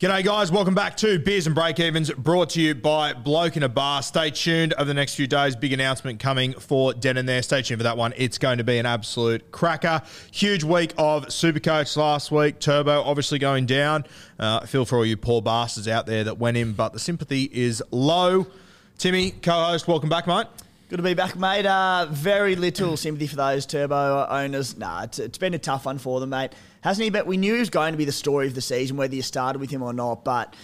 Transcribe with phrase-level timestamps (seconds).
[0.00, 0.50] G'day, guys.
[0.50, 4.02] Welcome back to Beers and Break Evens, brought to you by Bloke in a Bar.
[4.02, 5.54] Stay tuned over the next few days.
[5.54, 7.40] Big announcement coming for Den and there.
[7.42, 8.12] Stay tuned for that one.
[8.16, 10.02] It's going to be an absolute cracker.
[10.32, 12.58] Huge week of Supercoach last week.
[12.58, 14.04] Turbo obviously going down.
[14.36, 17.48] Uh, feel for all you poor bastards out there that went in, but the sympathy
[17.52, 18.48] is low.
[18.98, 20.48] Timmy, co-host, welcome back, mate.
[20.90, 21.64] Good to be back, mate.
[21.64, 24.76] Uh, very little sympathy for those Turbo owners.
[24.76, 26.52] Nah, it's, it's been a tough one for them, mate.
[26.82, 27.08] Hasn't he?
[27.08, 29.22] But we knew he was going to be the story of the season, whether you
[29.22, 30.26] started with him or not.
[30.26, 30.54] But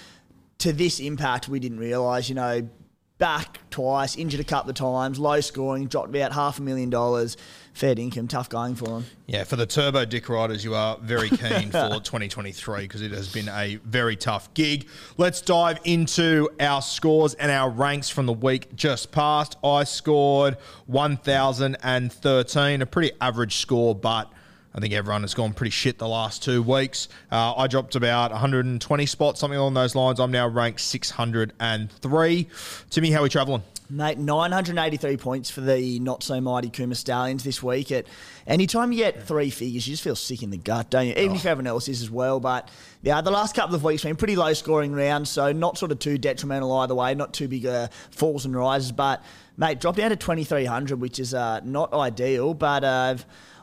[0.58, 2.28] to this impact, we didn't realise.
[2.28, 2.68] You know,
[3.16, 7.38] back twice, injured a couple of times, low scoring, dropped about half a million dollars.
[7.80, 9.06] Fair income, tough going for him.
[9.26, 13.32] Yeah, for the Turbo Dick Riders, you are very keen for 2023 because it has
[13.32, 14.86] been a very tough gig.
[15.16, 19.56] Let's dive into our scores and our ranks from the week just past.
[19.64, 20.58] I scored
[20.88, 24.30] 1,013, a pretty average score, but
[24.74, 27.08] I think everyone has gone pretty shit the last two weeks.
[27.32, 30.20] Uh, I dropped about 120 spots, something along those lines.
[30.20, 32.48] I'm now ranked 603.
[32.90, 33.62] Timmy, how are we travelling?
[33.90, 37.90] Mate, 983 points for the not so mighty Kuma Stallions this week.
[37.90, 38.06] At
[38.46, 41.14] anytime you get three figures, you just feel sick in the gut, don't you?
[41.14, 42.38] Even if everyone else is as well.
[42.38, 42.68] But
[43.02, 45.98] yeah, the last couple of weeks been pretty low scoring rounds, so not sort of
[45.98, 47.14] too detrimental either way.
[47.16, 49.24] Not too big uh, falls and rises, but
[49.56, 52.84] mate, dropped down to 2300, which is uh, not ideal, but.
[52.84, 53.16] Uh,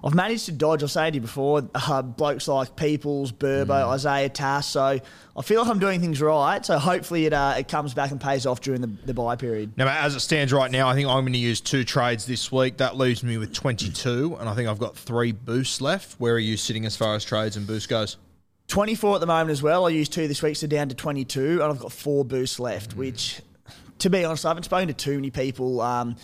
[0.03, 4.29] I've managed to dodge, I've said to you before, uh, blokes like Peoples, Burbo, Isaiah
[4.29, 4.67] Tass.
[4.67, 6.65] So I feel like I'm doing things right.
[6.65, 9.77] So hopefully it, uh, it comes back and pays off during the, the bye period.
[9.77, 12.51] Now, as it stands right now, I think I'm going to use two trades this
[12.51, 12.77] week.
[12.77, 16.19] That leaves me with 22, and I think I've got three boosts left.
[16.19, 18.17] Where are you sitting as far as trades and boost goes?
[18.67, 19.85] 24 at the moment as well.
[19.85, 22.95] I used two this week, so down to 22, and I've got four boosts left,
[22.95, 23.41] which,
[23.99, 25.81] to be honest, I haven't spoken to too many people.
[25.81, 26.17] Um,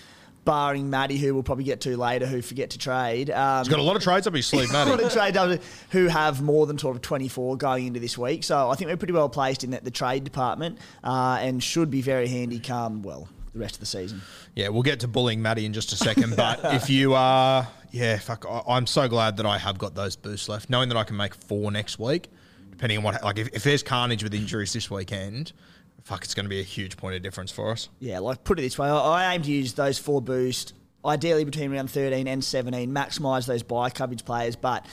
[0.45, 3.29] Barring Matty, who we'll probably get to later, who forget to trade.
[3.29, 5.59] Um, He's got a lot of trades up his sleeve, a lot of trade doubles
[5.91, 8.43] who have more than sort of 24 going into this week.
[8.43, 11.89] So I think we're pretty well placed in the, the trade department uh, and should
[11.89, 14.21] be very handy come, well, the rest of the season.
[14.55, 16.35] Yeah, we'll get to bullying Matty in just a second.
[16.43, 20.15] But if you are, yeah, fuck, I, I'm so glad that I have got those
[20.15, 22.29] boosts left, knowing that I can make four next week,
[22.71, 25.53] depending on what, like, if, if there's carnage with injuries this weekend,
[26.03, 27.89] fuck, it's going to be a huge point of difference for us.
[27.99, 30.73] Yeah, like put it this way, I, I aim to use those four boosts
[31.05, 34.85] ideally between round 13 and 17, maximise those bye coverage players, but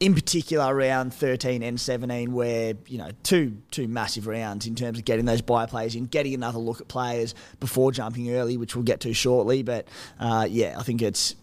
[0.00, 4.98] in particular around 13 and 17 where, you know, two two massive rounds in terms
[4.98, 8.74] of getting those bye players in, getting another look at players before jumping early, which
[8.74, 9.62] we'll get to shortly.
[9.62, 9.88] But
[10.18, 11.34] uh, yeah, I think it's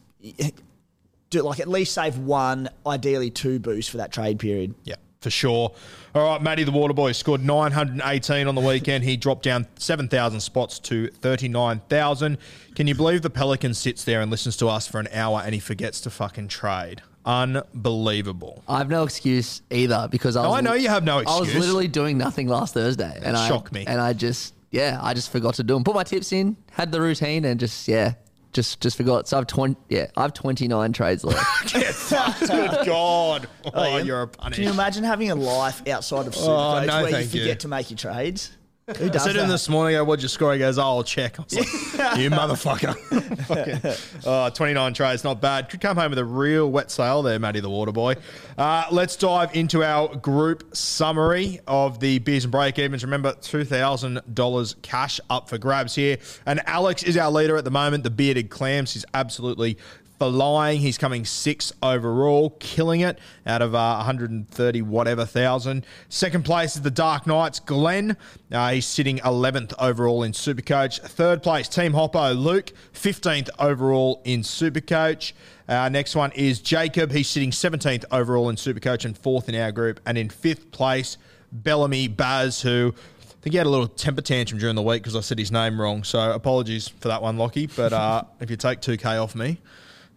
[1.29, 4.75] do like at least save one, ideally two boosts for that trade period.
[4.83, 5.71] Yeah, for sure.
[6.13, 9.03] All right, Matty the Waterboy scored 918 on the weekend.
[9.03, 12.37] He dropped down 7,000 spots to 39,000.
[12.75, 15.53] Can you believe the Pelican sits there and listens to us for an hour and
[15.53, 17.01] he forgets to fucking trade?
[17.23, 18.63] Unbelievable.
[18.67, 21.37] I have no excuse either because I No, I know you have no excuse.
[21.37, 23.85] I was literally doing nothing last Thursday, and I Shock me.
[23.87, 25.83] And I just, yeah, I just forgot to do them.
[25.83, 28.15] Put my tips in, had the routine, and just, yeah,
[28.53, 29.27] just just forgot.
[29.27, 31.73] So I've twenty, yeah, I have twenty nine trades left.
[31.73, 33.47] Get fucked, good God.
[33.65, 34.03] Oh, oh, yeah.
[34.03, 34.55] you're a punish.
[34.57, 37.41] Can you imagine having a life outside of Supercoach Oh, no, where you thank you.
[37.41, 38.51] forget to make your trades?
[38.87, 39.53] Who I does said to him that?
[39.53, 40.53] this morning, I go, what'd you score?
[40.53, 41.39] He goes, oh, I'll check.
[41.39, 42.95] I was like, you motherfucker.
[43.45, 45.69] Fucking, oh, 29 trades, not bad.
[45.69, 48.15] Could come home with a real wet sail there, Matty the Water Boy.
[48.57, 53.03] Uh, let's dive into our group summary of the beers and break evens.
[53.03, 56.17] Remember, $2,000 cash up for grabs here.
[56.47, 58.93] And Alex is our leader at the moment, the bearded clams.
[58.93, 59.77] He's absolutely
[60.21, 60.79] flying.
[60.79, 65.85] He's coming sixth overall, killing it out of uh, 130 whatever thousand.
[66.09, 68.15] Second place is the Dark Knights, Glenn.
[68.51, 70.99] Uh, he's sitting 11th overall in Supercoach.
[70.99, 75.33] Third place, Team Hoppo, Luke, 15th overall in Supercoach.
[75.67, 77.11] Uh, next one is Jacob.
[77.11, 79.99] He's sitting 17th overall in Supercoach and fourth in our group.
[80.05, 81.17] And in fifth place,
[81.51, 85.15] Bellamy Baz, who I think he had a little temper tantrum during the week because
[85.15, 86.03] I said his name wrong.
[86.03, 87.65] So apologies for that one, Lockie.
[87.65, 89.57] But uh, if you take 2K off me,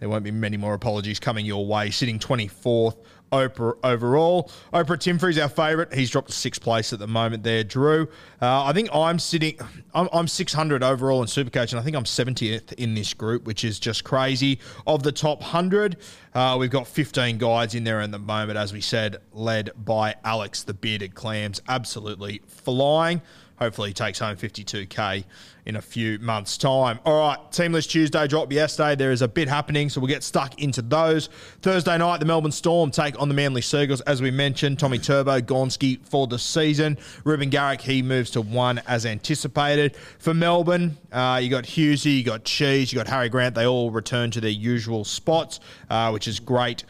[0.00, 1.90] there won't be many more apologies coming your way.
[1.90, 2.96] Sitting 24th
[3.34, 4.50] Oprah overall.
[4.72, 5.92] Oprah Timfrey's our favourite.
[5.92, 7.64] He's dropped to sixth place at the moment there.
[7.64, 8.08] Drew,
[8.40, 9.58] uh, I think I'm sitting,
[9.92, 13.64] I'm, I'm 600 overall in Supercoach, and I think I'm 70th in this group, which
[13.64, 14.60] is just crazy.
[14.86, 15.96] Of the top 100,
[16.34, 20.14] uh, we've got 15 guides in there at the moment, as we said, led by
[20.24, 21.60] Alex the Bearded Clams.
[21.68, 23.20] Absolutely flying.
[23.64, 25.24] Hopefully, he takes home 52k
[25.64, 27.00] in a few months' time.
[27.06, 28.94] All right, Teamless Tuesday dropped yesterday.
[28.94, 31.30] There is a bit happening, so we'll get stuck into those.
[31.62, 34.02] Thursday night, the Melbourne Storm take on the Manly Seagulls.
[34.02, 36.98] As we mentioned, Tommy Turbo, Gonski for the season.
[37.24, 39.96] Reuben Garrick, he moves to one as anticipated.
[40.18, 43.54] For Melbourne, uh, you got Hughesy, you got Cheese, you got Harry Grant.
[43.54, 45.58] They all return to their usual spots,
[45.88, 46.84] uh, which is great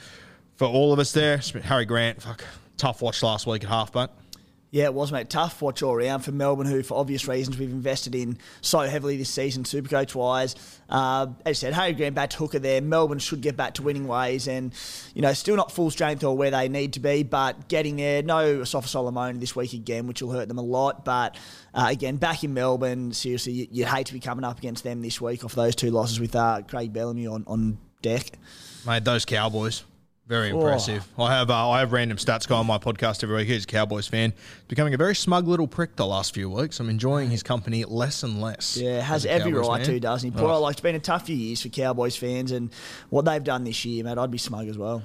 [0.57, 1.37] for all of us there.
[1.63, 2.43] Harry Grant, fuck,
[2.77, 4.11] tough watch last week at halfback.
[4.75, 5.31] Yeah, it was, mate.
[5.31, 9.17] Tough watch all around for Melbourne, who, for obvious reasons, we've invested in so heavily
[9.17, 10.57] this season, Supercoach wise.
[10.89, 12.81] Uh, as I said, Harry Grant back to hooker there.
[12.81, 14.75] Melbourne should get back to winning ways, and
[15.15, 18.25] you know, still not full strength or where they need to be, but getting there.
[18.25, 21.05] No Asofa-Solomona this week again, which will hurt them a lot.
[21.05, 21.37] But
[21.73, 25.21] uh, again, back in Melbourne, seriously, you'd hate to be coming up against them this
[25.21, 28.29] week off those two losses with uh, Craig Bellamy on on deck.
[28.85, 29.85] Mate, those Cowboys.
[30.27, 31.07] Very impressive.
[31.19, 31.25] Oh.
[31.25, 33.49] I have uh, I have random stats guy on my podcast every week.
[33.49, 34.33] He's a Cowboys fan.
[34.33, 36.81] He's becoming a very smug little prick the last few weeks.
[36.81, 38.79] I'm enjoying his company less and less.
[38.79, 39.95] Yeah, has every Cowboys right fan.
[39.95, 40.39] to, doesn't he?
[40.39, 40.61] Poor, oh.
[40.61, 42.73] like it's been a tough few years for Cowboys fans, and
[43.11, 45.03] what they've done this year, mate, I'd be smug as well.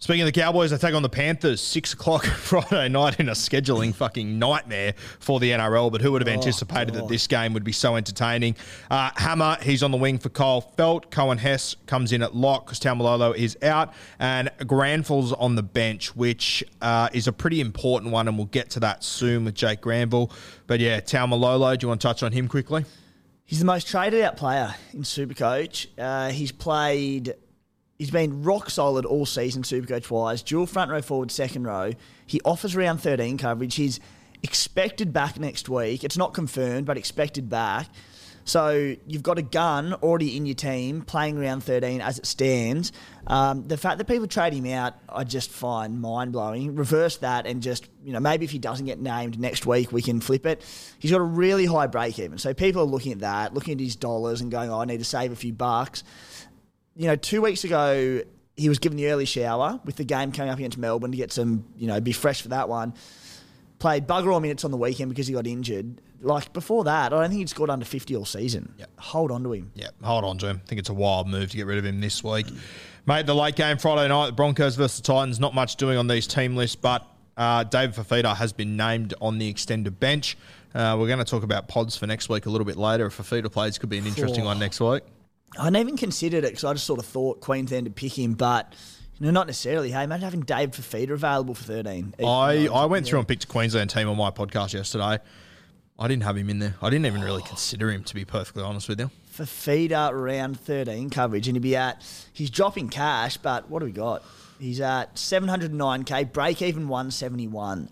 [0.00, 3.32] Speaking of the Cowboys, they take on the Panthers six o'clock Friday night in a
[3.32, 5.90] scheduling fucking nightmare for the NRL.
[5.90, 7.04] But who would have oh, anticipated God.
[7.04, 8.54] that this game would be so entertaining?
[8.90, 11.06] Uh, Hammer, he's on the wing for Kyle Feldt.
[11.06, 16.14] Coen Hess comes in at lock because Taumalolo is out, and Granville's on the bench,
[16.14, 19.80] which uh, is a pretty important one, and we'll get to that soon with Jake
[19.80, 20.30] Granville.
[20.66, 22.84] But yeah, Taumalolo, do you want to touch on him quickly?
[23.46, 25.86] He's the most traded out player in Supercoach.
[25.98, 27.34] Uh, he's played
[27.98, 30.42] He's been rock solid all season, Supercoach wise.
[30.42, 31.92] Dual front row forward, second row.
[32.26, 33.76] He offers round 13 coverage.
[33.76, 34.00] He's
[34.42, 36.02] expected back next week.
[36.02, 37.88] It's not confirmed, but expected back.
[38.46, 42.92] So you've got a gun already in your team playing round 13 as it stands.
[43.26, 46.74] Um, the fact that people trade him out, I just find mind blowing.
[46.74, 50.02] Reverse that and just, you know, maybe if he doesn't get named next week, we
[50.02, 50.62] can flip it.
[50.98, 52.36] He's got a really high break even.
[52.36, 54.98] So people are looking at that, looking at his dollars and going, oh, I need
[54.98, 56.04] to save a few bucks
[56.96, 58.22] you know, two weeks ago,
[58.56, 61.32] he was given the early shower with the game coming up against Melbourne to get
[61.32, 62.94] some, you know, be fresh for that one.
[63.78, 66.00] Played bugger all minutes on the weekend because he got injured.
[66.20, 68.74] Like before that, I don't think he'd scored under 50 all season.
[68.78, 68.90] Yep.
[68.98, 69.72] Hold on to him.
[69.74, 70.60] Yeah, hold on to him.
[70.64, 72.46] I think it's a wild move to get rid of him this week.
[73.06, 76.06] Mate, the late game Friday night, the Broncos versus the Titans, not much doing on
[76.06, 77.06] these team lists, but
[77.36, 80.38] uh, David Fifita has been named on the extended bench.
[80.74, 83.06] Uh, we're going to talk about pods for next week a little bit later.
[83.06, 84.46] If Fifita plays, could be an interesting oh.
[84.46, 85.02] one next week.
[85.58, 88.34] I hadn't even considered it because I just sort of thought Queensland to pick him,
[88.34, 88.74] but
[89.18, 89.90] you know, not necessarily.
[89.90, 92.14] Hey, imagine having Dave Fifita available for thirteen.
[92.18, 95.18] I, I went through and picked a Queensland team on my podcast yesterday.
[95.96, 96.74] I didn't have him in there.
[96.82, 99.10] I didn't even really consider him, to be perfectly honest with you.
[99.32, 102.02] Fifita round 13 coverage, and he'd be at,
[102.32, 104.24] he's dropping cash, but what do we got?
[104.58, 107.88] He's at 709k, break even 171.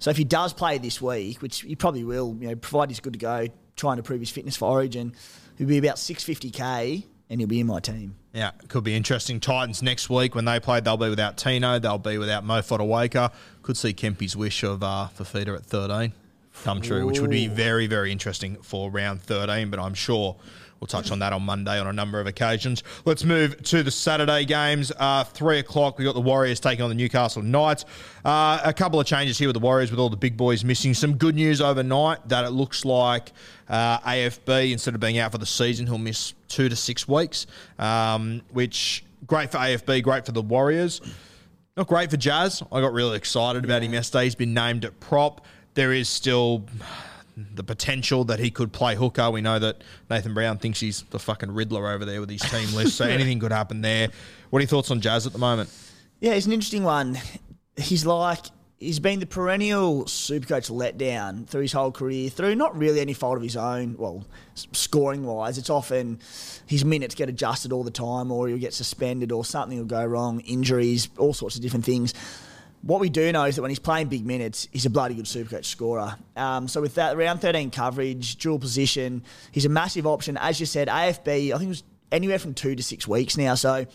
[0.00, 3.00] So if he does play this week, which he probably will, you know, provided he's
[3.00, 3.46] good to go,
[3.76, 5.14] trying to prove his fitness for Origin,
[5.60, 8.16] He'll be about 650k and he'll be in my team.
[8.32, 9.40] Yeah, could be interesting.
[9.40, 13.30] Titans next week when they play, they'll be without Tino, they'll be without Mo Fotuaika.
[13.62, 16.14] Could see Kempy's wish of uh, Fifita at 13
[16.64, 17.06] come true, Ooh.
[17.06, 19.68] which would be very, very interesting for round 13.
[19.68, 20.36] But I'm sure
[20.80, 22.82] We'll touch on that on Monday on a number of occasions.
[23.04, 24.90] Let's move to the Saturday games.
[24.98, 27.84] Uh, three o'clock, we got the Warriors taking on the Newcastle Knights.
[28.24, 30.94] Uh, a couple of changes here with the Warriors, with all the big boys missing.
[30.94, 33.32] Some good news overnight that it looks like
[33.68, 37.46] uh, AFB, instead of being out for the season, he'll miss two to six weeks,
[37.78, 41.02] um, which great for AFB, great for the Warriors.
[41.76, 42.62] Not great for Jazz.
[42.72, 44.24] I got really excited about him yesterday.
[44.24, 45.44] He's been named at prop.
[45.74, 46.64] There is still
[47.36, 49.30] the potential that he could play hooker.
[49.30, 52.74] We know that Nathan Brown thinks he's the fucking Riddler over there with his team
[52.74, 54.08] list, so anything could happen there.
[54.50, 55.70] What are your thoughts on Jazz at the moment?
[56.20, 57.18] Yeah, he's an interesting one.
[57.76, 58.46] He's like
[58.80, 63.36] he's been the perennial Supercoach letdown through his whole career, through not really any fault
[63.36, 63.94] of his own.
[63.98, 66.18] Well, scoring wise, it's often
[66.66, 70.04] his minutes get adjusted all the time, or he'll get suspended, or something will go
[70.04, 72.14] wrong, injuries, all sorts of different things.
[72.82, 75.26] What we do know is that when he's playing big minutes, he's a bloody good
[75.26, 76.16] Supercoach scorer.
[76.34, 79.22] Um, so with that round 13 coverage, dual position,
[79.52, 80.38] he's a massive option.
[80.38, 83.54] As you said, AFB, I think it was anywhere from two to six weeks now.
[83.54, 83.86] So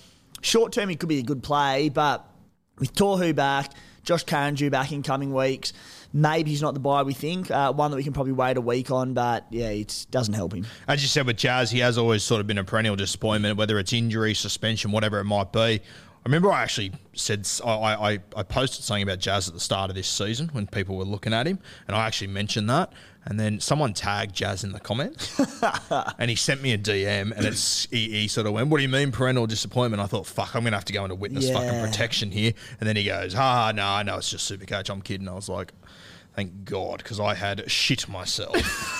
[0.42, 2.30] short term, he could be a good play, but
[2.77, 3.72] with Tohu back,
[4.04, 5.74] Josh Carrington back in coming weeks.
[6.13, 7.51] Maybe he's not the buy we think.
[7.51, 10.54] Uh, one that we can probably wait a week on, but yeah, it doesn't help
[10.54, 10.65] him.
[10.88, 13.77] As you said with Jazz, he has always sort of been a perennial disappointment, whether
[13.80, 15.82] it's injury, suspension, whatever it might be.
[16.25, 19.91] I remember I actually said I, I, I posted something about Jazz at the start
[19.91, 22.91] of this season when people were looking at him, and I actually mentioned that.
[23.25, 25.39] And then someone tagged Jazz in the comments,
[26.17, 28.84] and he sent me a DM, and it's he, he, sort of went, "What do
[28.84, 31.60] you mean perennial disappointment?" I thought, "Fuck, I'm gonna have to go into witness yeah.
[31.60, 34.89] fucking protection here." And then he goes, "Ah, no, no, it's just super coach.
[34.89, 35.74] I'm kidding." I was like,
[36.36, 38.55] "Thank God," because I had shit myself.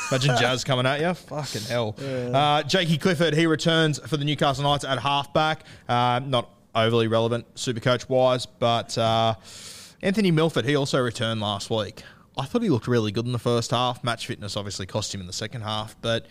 [0.12, 1.96] Imagine Jazz coming at you, fucking hell.
[2.00, 2.38] Yeah.
[2.38, 5.65] Uh, Jakey Clifford, he returns for the Newcastle Knights at halfback.
[5.88, 9.36] Uh, not overly relevant, super coach wise, but uh,
[10.01, 12.03] Anthony Milford, he also returned last week.
[12.38, 14.03] I thought he looked really good in the first half.
[14.03, 16.25] Match fitness obviously cost him in the second half, but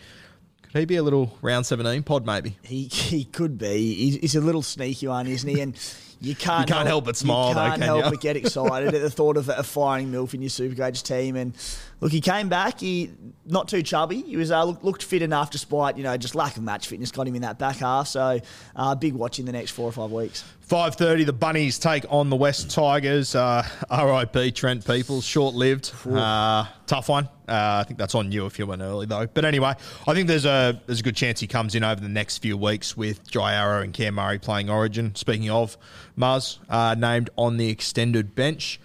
[0.63, 2.59] could he be a little round 17 pod maybe?
[2.63, 3.95] He, he could be.
[3.95, 5.61] He's, he's a little sneaky one, isn't he?
[5.61, 5.77] And
[6.25, 7.49] you can't, you can't help, help but smile.
[7.51, 8.11] You can't though, help you?
[8.13, 11.37] but get excited at the thought of, of firing Milf in your Supercoach team.
[11.37, 11.55] And
[12.01, 12.81] look, he came back.
[12.81, 13.11] He
[13.45, 14.23] not too chubby.
[14.23, 17.11] He was uh, looked fit enough, despite you know just lack of match fitness.
[17.11, 18.09] Got him in that back half.
[18.09, 18.41] So
[18.75, 20.45] uh, big watch in the next four or five weeks.
[20.61, 23.35] Five thirty, the Bunnies take on the West Tigers.
[23.35, 24.53] Uh, R.I.P.
[24.53, 27.29] Trent Peoples, short lived, uh, tough one.
[27.49, 29.27] Uh, I think that's on you if you went early though.
[29.27, 29.75] But anyway,
[30.07, 32.57] I think there's a there's a good chance he comes in over the next few
[32.57, 35.15] weeks with Jai Arrow and Cam Murray playing Origin.
[35.15, 35.77] Speaking of
[36.17, 38.81] Muzz, uh, named on the extended bench.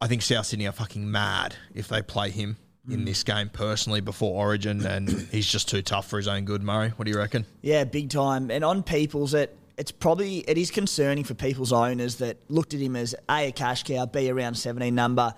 [0.00, 2.56] I think South Sydney are fucking mad if they play him
[2.90, 6.62] in this game personally before Origin, and he's just too tough for his own good.
[6.62, 7.46] Murray, what do you reckon?
[7.60, 8.50] Yeah, big time.
[8.50, 12.80] And on Peoples, it it's probably it is concerning for people's owners that looked at
[12.80, 15.34] him as a a cash cow, b around seventeen number.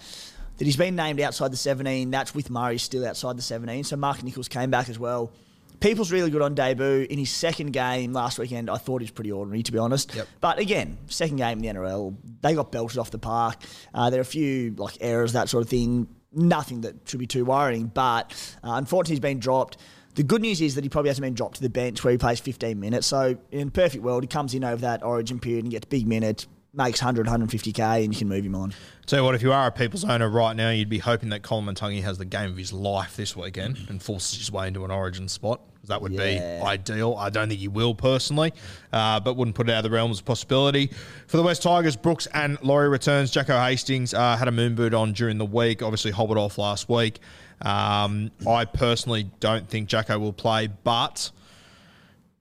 [0.58, 2.11] That he's been named outside the 17.
[2.11, 3.84] That's with Murray still outside the 17.
[3.84, 5.32] So Mark Nicholls came back as well.
[5.80, 7.06] People's really good on debut.
[7.11, 10.14] In his second game last weekend, I thought he was pretty ordinary, to be honest.
[10.14, 10.28] Yep.
[10.40, 13.62] But again, second game in the NRL, they got belted off the park.
[13.92, 16.08] Uh, there are a few like errors, that sort of thing.
[16.32, 17.88] Nothing that should be too worrying.
[17.88, 18.32] But
[18.62, 19.76] uh, unfortunately, he's been dropped.
[20.14, 22.18] The good news is that he probably hasn't been dropped to the bench where he
[22.18, 23.06] plays 15 minutes.
[23.08, 26.46] So in perfect world, he comes in over that origin period and gets big minutes,
[26.76, 28.73] makes 100, 150k, and you can move him on.
[29.07, 31.43] Tell you what, if you are a People's owner right now, you'd be hoping that
[31.43, 34.90] Koloamatangi has the game of his life this weekend and forces his way into an
[34.90, 35.61] origin spot.
[35.87, 36.61] That would Yeah.
[36.61, 37.14] be ideal.
[37.19, 38.54] I don't think he will personally,
[38.93, 40.90] uh, but wouldn't put it out of the realms of possibility.
[41.26, 43.31] For the West Tigers, Brooks and Laurie returns.
[43.31, 46.88] Jacko Hastings uh, had a moon boot on during the week, obviously hobbled off last
[46.88, 47.21] week.
[47.61, 51.31] Um, I personally don't think Jacko will play, but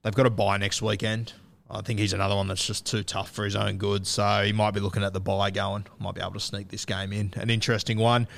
[0.02, 1.34] they've got a bye next weekend.
[1.70, 4.06] I think he's another one that's just too tough for his own good.
[4.06, 5.86] So he might be looking at the bye going.
[5.98, 7.32] Might be able to sneak this game in.
[7.36, 8.28] An interesting one.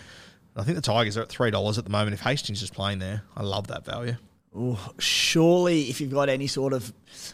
[0.54, 2.14] I think the Tigers are at three dollars at the moment.
[2.14, 4.16] If Hastings is playing there, I love that value.
[4.56, 6.90] Ooh, surely, if you've got any sort of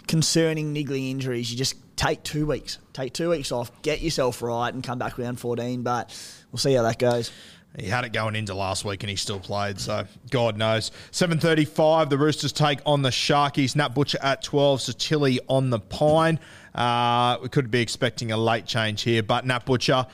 [0.08, 2.78] concerning niggling injuries, you just take two weeks.
[2.92, 5.82] Take two weeks off, get yourself right, and come back round 14.
[5.82, 6.08] But
[6.50, 7.30] we'll see how that goes.
[7.78, 10.90] He had it going into last week and he still played, so God knows.
[11.10, 13.74] 7.35, the Roosters take on the Sharkies.
[13.74, 16.38] Nat Butcher at 12, so Chili on the Pine.
[16.74, 20.06] Uh, we could be expecting a late change here, but Nat Butcher,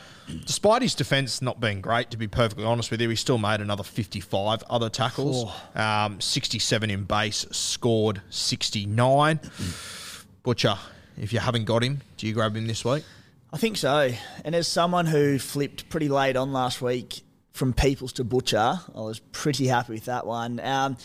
[0.44, 3.60] despite his defence not being great, to be perfectly honest with you, he still made
[3.60, 5.50] another 55 other tackles.
[5.74, 9.40] Um, 67 in base, scored 69.
[10.44, 10.76] Butcher,
[11.16, 13.02] if you haven't got him, do you grab him this week?
[13.52, 14.10] I think so.
[14.44, 17.22] And as someone who flipped pretty late on last week
[17.58, 20.60] from Peoples to Butcher, I was pretty happy with that one.
[20.60, 20.96] Um,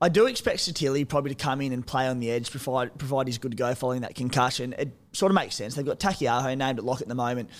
[0.00, 3.26] I do expect Sitili probably to come in and play on the edge, provide, provide
[3.26, 4.74] he's good go following that concussion.
[4.78, 5.74] It sort of makes sense.
[5.74, 7.50] They've got Taukeiaho named at lock at the moment.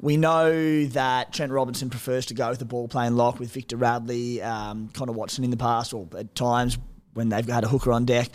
[0.00, 3.76] We know that Trent Robinson prefers to go with the ball playing lock with Victor
[3.76, 6.76] Radley, um, Connor Watson in the past, or at times
[7.14, 8.28] when they've had a hooker on deck.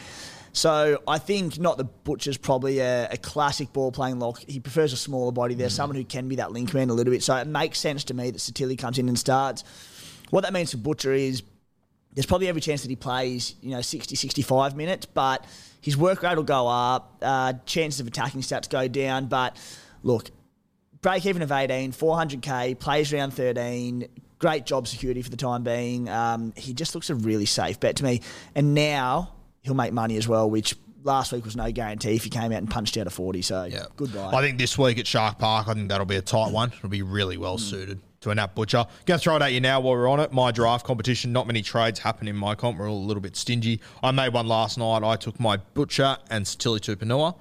[0.56, 4.40] So I think not the Butcher's probably a, a classic ball playing lock.
[4.48, 7.12] He prefers a smaller body there, someone who can be that link man a little
[7.12, 7.24] bit.
[7.24, 9.66] So it makes sense to me that Sitili comes in and starts.
[10.30, 11.44] What that means for Butcher is
[12.14, 15.46] there's probably every chance that he plays, you know, 60, 65 minutes, but
[15.82, 19.26] his work rate will go up, uh, chances of attacking stats go down.
[19.26, 19.58] But
[20.04, 20.32] look,
[21.02, 24.08] break even of 18, 400k, plays round 13,
[24.40, 26.08] great job security for the time being.
[26.08, 28.22] Um, he just looks a really safe bet to me.
[28.56, 29.35] And now
[29.66, 32.60] he'll make money as well, which last week was no guarantee if he came out
[32.60, 33.42] and punched out a 40.
[33.42, 33.86] So Yeah.
[33.96, 34.32] goodbye.
[34.34, 36.72] I think this week at Shark Park, I think that'll be a tight one.
[36.78, 38.86] It'll be really well suited to a Nat Butcher.
[39.06, 40.32] Going to throw it at you now while we're on it.
[40.32, 42.80] My draft competition, not many trades happen in my comp.
[42.80, 43.82] We're all a little bit stingy.
[44.02, 45.04] I made one last night.
[45.04, 47.36] I took my Butcher and Sitili Tupouniua.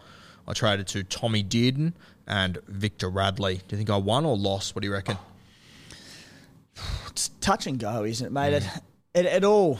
[0.46, 1.94] I traded to Tommy Dearden
[2.26, 3.56] and Victor Radley.
[3.56, 4.74] Do you think I won or lost?
[4.74, 5.16] What do you reckon?
[7.10, 8.62] it's touch and go, isn't it, mate?
[8.62, 8.78] Hmm.
[9.14, 9.78] It, it, it all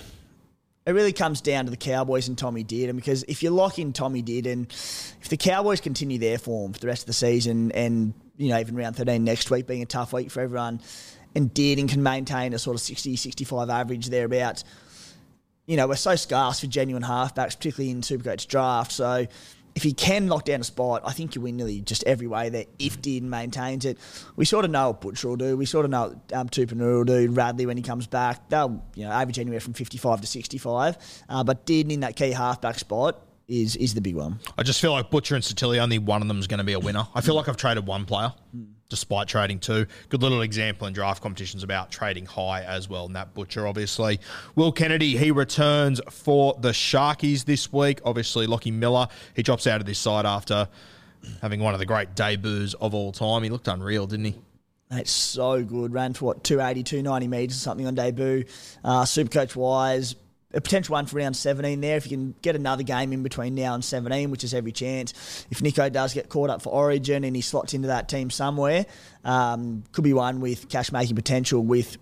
[0.87, 3.93] it really comes down to the Cowboys and Tommy Dearden because if you lock in
[3.93, 4.69] Tommy Dearden,
[5.21, 8.59] if the Cowboys continue their form for the rest of the season and you know
[8.59, 10.81] even round 13 next week being a tough week for everyone
[11.35, 14.65] and Dearden can maintain a sort of 60 65 average thereabouts
[15.67, 18.93] you know we're so scarce for genuine halfbacks particularly in Supercoach draft.
[18.93, 19.27] So
[19.75, 22.49] if he can lock down a spot, I think you win nearly just every way
[22.49, 23.99] there if Dearden maintains it.
[24.37, 25.57] We sort of know what Butcher will do.
[25.57, 27.31] We sort of know what um, Tupouniua will do.
[27.31, 30.97] Radley, when he comes back, they'll you know average anywhere from 55 to 65.
[31.29, 34.39] Uh, but Dearden in that key halfback spot is is the big one.
[34.57, 36.73] I just feel like Butcher and Sitili, only one of them is going to be
[36.73, 37.07] a winner.
[37.15, 38.33] I feel like I've traded one player,
[38.95, 39.87] despite trading two.
[40.09, 43.07] Good little example in draft competitions about trading high as well.
[43.07, 44.21] And that Butcher, obviously.
[44.55, 48.01] Will Kennedy, he returns for the Sharkies this week.
[48.05, 50.69] Obviously, Lockie Miller, he drops out of this side after
[51.43, 53.43] having one of the great debuts of all time.
[53.43, 54.35] He looked unreal, didn't he?
[54.91, 55.93] That's so good.
[55.93, 58.45] Ran for what 280, 290 metres or something on debut.
[58.85, 60.15] Uh, Supercoach wise,
[60.55, 61.97] a potential one for round 17 there.
[61.97, 65.47] If you can get another game in between now and 17, which is every chance.
[65.51, 68.87] If Nico does get caught up for Origin and he slots into that team somewhere,
[69.25, 71.63] um, could be one with cash making potential.
[71.63, 71.97] With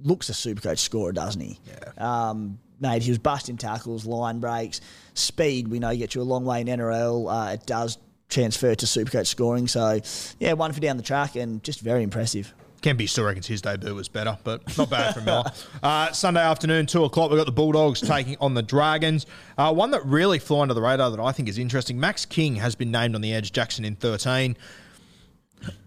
[0.00, 1.58] looks a super coach scorer, doesn't he?
[1.66, 2.28] Yeah.
[2.28, 4.80] Um, mate, he was busting tackles, line breaks,
[5.14, 5.68] speed.
[5.68, 7.50] We know gets you a long way in NRL.
[7.50, 9.68] Uh, it does transfer to Supercoach scoring.
[9.68, 10.00] So
[10.38, 12.52] yeah, one for down the track and just very impressive.
[12.84, 15.44] Kempy still reckons his debut was better, but not bad from Miller.
[15.82, 19.26] Uh, Sunday afternoon, 2 o'clock, we've got the Bulldogs taking on the Dragons.
[19.58, 22.56] Uh, one that really flew under the radar that I think is interesting Max King
[22.56, 24.56] has been named on the edge, Jackson in 13.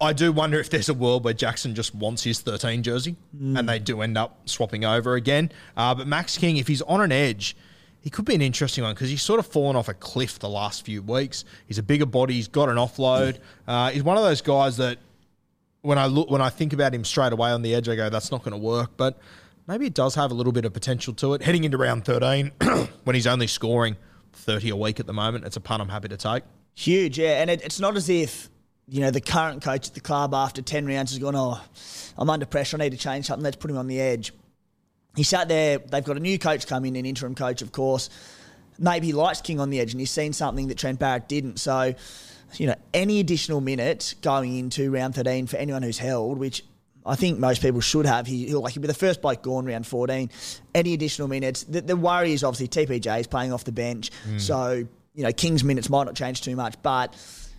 [0.00, 3.68] I do wonder if there's a world where Jackson just wants his 13 jersey and
[3.68, 5.50] they do end up swapping over again.
[5.76, 7.56] Uh, but Max King, if he's on an edge,
[8.00, 10.48] he could be an interesting one because he's sort of fallen off a cliff the
[10.48, 11.44] last few weeks.
[11.66, 13.38] He's a bigger body, he's got an offload.
[13.66, 14.98] Uh, he's one of those guys that
[15.88, 18.10] when I look when I think about him straight away on the edge, I go,
[18.10, 18.90] that's not going to work.
[18.98, 19.18] But
[19.66, 21.42] maybe it does have a little bit of potential to it.
[21.42, 22.52] Heading into round 13,
[23.04, 23.96] when he's only scoring
[24.34, 26.42] 30 a week at the moment, it's a punt I'm happy to take.
[26.74, 27.40] Huge, yeah.
[27.40, 28.50] And it, it's not as if,
[28.86, 31.58] you know, the current coach at the club after 10 rounds has gone, oh,
[32.18, 33.42] I'm under pressure, I need to change something.
[33.42, 34.34] Let's put him on the edge.
[35.16, 38.10] He sat there, they've got a new coach coming, an interim coach, of course.
[38.78, 41.58] Maybe he likes King on the edge and he's seen something that Trent Barrett didn't.
[41.58, 41.94] So,
[42.54, 46.64] you know, any additional minutes going into round 13 for anyone who's held, which
[47.04, 48.26] I think most people should have.
[48.26, 50.30] He, he'll like he'll be the first bloke gone round 14.
[50.74, 51.64] Any additional minutes.
[51.64, 54.10] The, the worry is obviously TPJ is playing off the bench.
[54.28, 54.40] Mm.
[54.40, 56.74] So, you know, King's minutes might not change too much.
[56.82, 57.14] But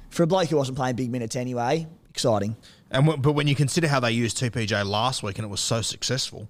[0.10, 2.56] for a bloke who wasn't playing big minutes anyway, exciting.
[2.92, 5.62] And w- but when you consider how they used TPJ last week and it was
[5.62, 6.50] so successful,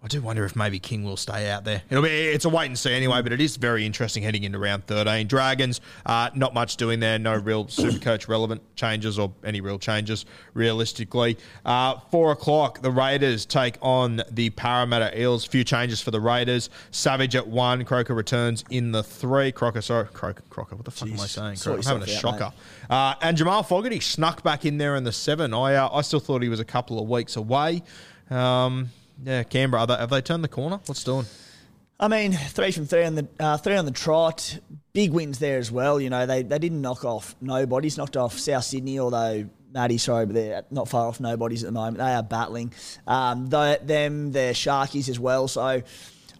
[0.00, 1.82] I do wonder if maybe King will stay out there.
[1.90, 4.56] It'll be it's a wait and see anyway, but it is very interesting heading into
[4.56, 5.26] round thirteen.
[5.26, 7.18] Dragons, uh, not much doing there.
[7.18, 11.36] No real super coach relevant changes or any real changes realistically.
[11.64, 15.44] Uh, four o'clock, the Raiders take on the Parramatta Eels.
[15.44, 16.70] Few changes for the Raiders.
[16.92, 17.84] Savage at one.
[17.84, 19.50] Croker returns in the three.
[19.50, 20.76] Crocker, sorry, Croker, Crocker.
[20.76, 21.56] What the fuck am I saying?
[21.56, 21.78] Croker.
[21.80, 22.52] I'm having a yourself shocker.
[22.88, 25.52] Uh, and Jamal Fogarty snuck back in there in the seven.
[25.52, 27.82] I uh, I still thought he was a couple of weeks away.
[28.30, 28.90] Um,
[29.22, 29.82] yeah, Canberra.
[29.82, 30.80] Are they, have they turned the corner?
[30.86, 31.26] What's doing?
[32.00, 34.58] I mean, three from three on the uh, three on the trot.
[34.92, 36.00] Big wins there as well.
[36.00, 37.98] You know, they they didn't knock off nobody's.
[37.98, 41.72] Knocked off South Sydney, although Maddie, sorry, but they're not far off nobodies at the
[41.72, 41.98] moment.
[41.98, 42.72] They are battling.
[43.06, 45.48] Um, the, them, they're Sharkies as well.
[45.48, 45.82] So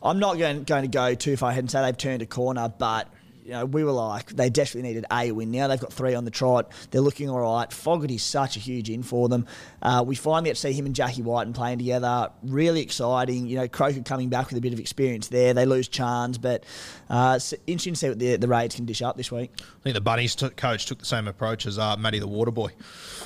[0.01, 2.73] I'm not going going to go too far ahead and say they've turned a corner,
[2.77, 3.09] but.
[3.49, 5.51] You know, we were like, they desperately needed a win.
[5.51, 6.71] Now they've got three on the trot.
[6.91, 7.73] They're looking all right.
[7.73, 9.47] Fogarty's such a huge in for them.
[9.81, 12.31] Uh, we finally get to see him and Jack Wighton and playing together.
[12.43, 13.47] Really exciting.
[13.47, 15.55] You know, Croker coming back with a bit of experience there.
[15.55, 16.65] They lose Chance, but
[17.09, 19.51] uh, it's interesting to see what the, the Raids can dish up this week.
[19.59, 22.73] I think the Bunnies t- coach took the same approach as uh, Matty the Waterboy.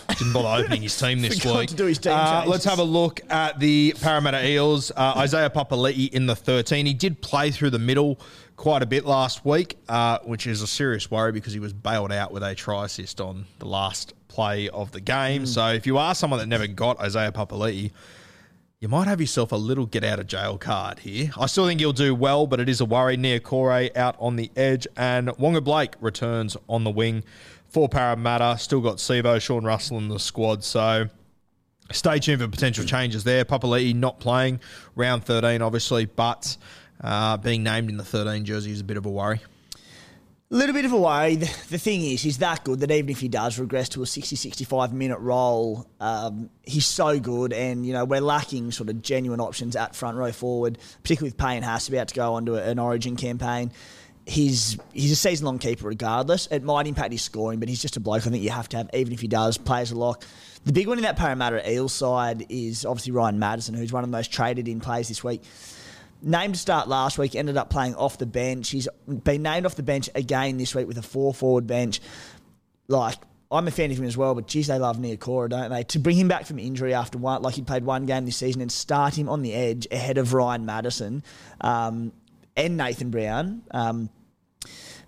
[0.08, 1.68] Didn't bother opening his team this week.
[1.70, 4.92] to do his team Uh, let's have a look at the Parramatta Eels.
[4.94, 6.86] Uh, Isaiah Papali'i in the 13.
[6.86, 8.20] He did play through the middle
[8.62, 12.12] quite a bit last week, uh, which is a serious worry because he was bailed
[12.12, 15.44] out with a try assist on the last play of the game.
[15.46, 17.90] So if you are someone that never got Isaiah Papali'i,
[18.78, 21.32] you might have yourself a little get out of jail card here.
[21.36, 23.16] I still think he'll do well, but it is a worry.
[23.16, 27.24] Niukore out on the edge, and Waqa Blake returns on the wing
[27.68, 28.58] for Parramatta.
[28.60, 31.08] Still got Sevo, Sean Russell in the squad, so
[31.90, 33.44] stay tuned for potential changes there.
[33.44, 34.60] Papali'i not playing
[34.94, 36.56] round 13, obviously, but
[37.02, 39.40] uh, being named in the 13 jersey is a bit of a worry.
[40.50, 41.36] A little bit of a worry.
[41.36, 44.06] The, the thing is, he's that good that even if he does regress to a
[44.06, 47.54] 60, 65 minute role, um, he's so good.
[47.54, 51.38] And, you know, we're lacking sort of genuine options at front row forward, particularly with
[51.38, 53.72] Payne Haas about to go onto an origin campaign.
[54.24, 56.46] He's he's a season long keeper regardless.
[56.48, 58.76] It might impact his scoring, but he's just a bloke I think you have to
[58.76, 60.22] have, even if he does, plays a lock.
[60.64, 64.10] The big one in that Parramatta Eels side is obviously Ryan Matterson, who's one of
[64.10, 65.42] the most traded in plays this week
[66.22, 68.70] named to start last week, ended up playing off the bench.
[68.70, 72.00] He's been named off the bench again this week with a four forward bench.
[72.88, 73.16] Like,
[73.50, 75.84] I'm a fan of him as well, but geez, they love Niukore, don't they?
[75.84, 78.62] To bring him back from injury after one, like he played one game this season,
[78.62, 81.22] and start him on the edge ahead of Ryan Matterson
[81.60, 82.12] um,
[82.56, 83.62] and Nathan Brown.
[83.70, 84.08] Um,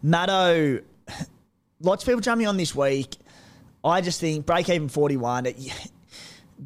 [0.05, 0.83] Maddo,
[1.81, 3.17] lots of people jumping on this week.
[3.83, 5.47] I just think break even 41.
[5.47, 5.57] It,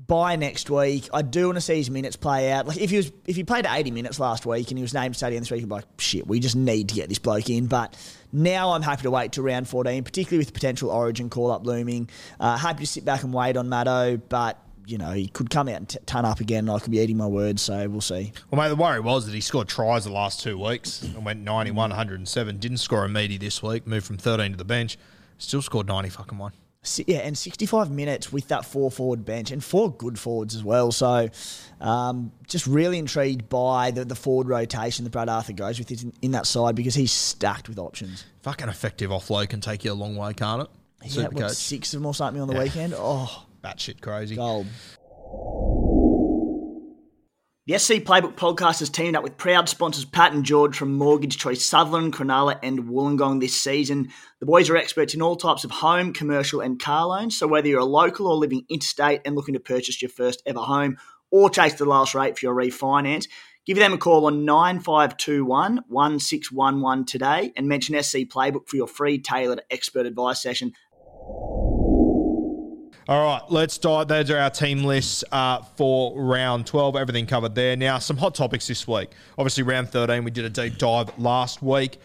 [0.07, 1.09] by next week.
[1.13, 2.67] I do want to see his minutes play out.
[2.67, 5.17] Like if he was if he played 80 minutes last week and he was named
[5.17, 7.67] stadium this week, I'd be like, shit, we just need to get this bloke in.
[7.67, 7.97] But
[8.33, 12.09] now I'm happy to wait to round 14, particularly with potential origin call up looming.
[12.39, 15.69] Uh, happy to sit back and wait on Maddo, but you know, he could come
[15.69, 16.61] out and t- turn up again.
[16.61, 18.33] and I could be eating my words, so we'll see.
[18.51, 21.41] Well, mate, the worry was that he scored tries the last two weeks and went
[21.41, 22.57] 91, 107.
[22.57, 24.97] Didn't score a meaty this week, moved from 13 to the bench.
[25.37, 26.53] Still scored 90 fucking one
[27.07, 30.93] yeah, and 65 minutes with that four forward bench and four good forwards as well.
[30.93, 31.29] So,
[31.81, 36.13] um, just really intrigued by the, the forward rotation that Brad Arthur goes with in,
[36.23, 38.25] in that side because he's stacked with options.
[38.43, 40.69] Fucking effective offload can take you a long way, can't it?
[41.05, 42.63] Yeah, what, six of them or something on the yeah.
[42.63, 42.95] weekend.
[42.97, 44.37] Oh, batshit crazy.
[44.37, 44.67] Gold.
[47.69, 51.37] The SC Playbook podcast has teamed up with proud sponsors Pat and George from Mortgage
[51.37, 54.09] Choice Sutherland, Cronulla, and Wollongong this season.
[54.41, 57.37] The boys are experts in all types of home, commercial, and car loans.
[57.37, 60.61] So whether you're a local or living interstate and looking to purchase your first ever
[60.61, 60.97] home
[61.31, 63.29] or chase the last rate for your refinance,
[63.67, 69.19] give them a call on 9521 1611 today and mention SC Playbook for your free
[69.19, 70.73] tailored expert advice session.
[73.09, 74.09] All right, let's dive.
[74.09, 76.95] Those are our team lists uh, for round 12.
[76.95, 77.75] Everything covered there.
[77.75, 79.09] Now, some hot topics this week.
[79.39, 81.99] Obviously, round 13, we did a deep dive last week.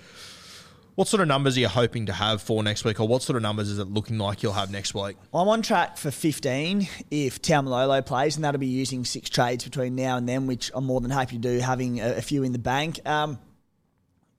[0.96, 3.36] What sort of numbers are you hoping to have for next week, or what sort
[3.36, 5.18] of numbers is it looking like you'll have next week?
[5.34, 9.96] I'm on track for 15 if Taumalolo plays, and that'll be using six trades between
[9.96, 12.54] now and then, which I'm more than happy to do, having a, a few in
[12.54, 13.06] the bank.
[13.06, 13.40] Um,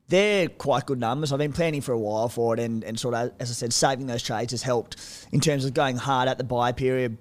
[0.08, 1.32] they're quite good numbers.
[1.32, 3.72] I've been planning for a while for it, and, and sort of, as I said,
[3.72, 4.96] saving those trades has helped
[5.32, 7.18] in terms of going hard at the bye period.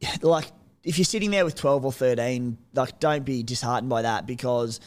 [0.22, 0.52] Like,
[0.84, 4.78] if you're sitting there with 12 or 13, like, don't be disheartened by that because,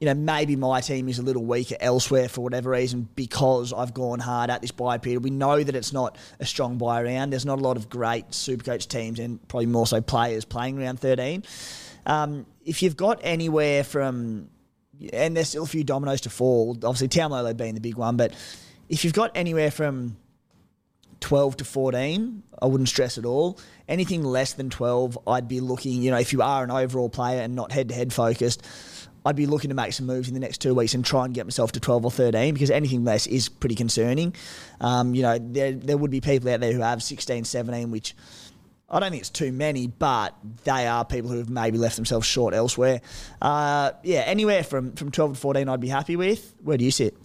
[0.00, 3.92] you know, maybe my team is a little weaker elsewhere for whatever reason because I've
[3.92, 5.22] gone hard at this bye period.
[5.22, 7.30] We know that it's not a strong bye round.
[7.30, 10.98] There's not a lot of great Supercoach teams and probably more so players playing round
[10.98, 11.44] 13.
[12.06, 14.48] Um, if you've got anywhere from
[15.12, 16.76] and there's still a few dominoes to fall.
[16.82, 18.32] Obviously, Taumalolo being the big one, but
[18.88, 20.16] if you've got anywhere from
[21.20, 23.58] 12 to 14, I wouldn't stress at all.
[23.88, 27.40] Anything less than 12, I'd be looking, you know, if you are an overall player
[27.40, 28.62] and not head to head focused,
[29.26, 31.32] I'd be looking to make some moves in the next two weeks and try and
[31.32, 34.34] get myself to 12 or 13 because anything less is pretty concerning.
[34.82, 38.14] Um, you know, there, there would be people out there who have 16, 17, which
[38.94, 42.28] I don't think it's too many, but they are people who have maybe left themselves
[42.28, 43.00] short elsewhere.
[43.42, 46.54] Uh, yeah, anywhere from, from 12 to 14, I'd be happy with.
[46.62, 47.16] Where do you sit?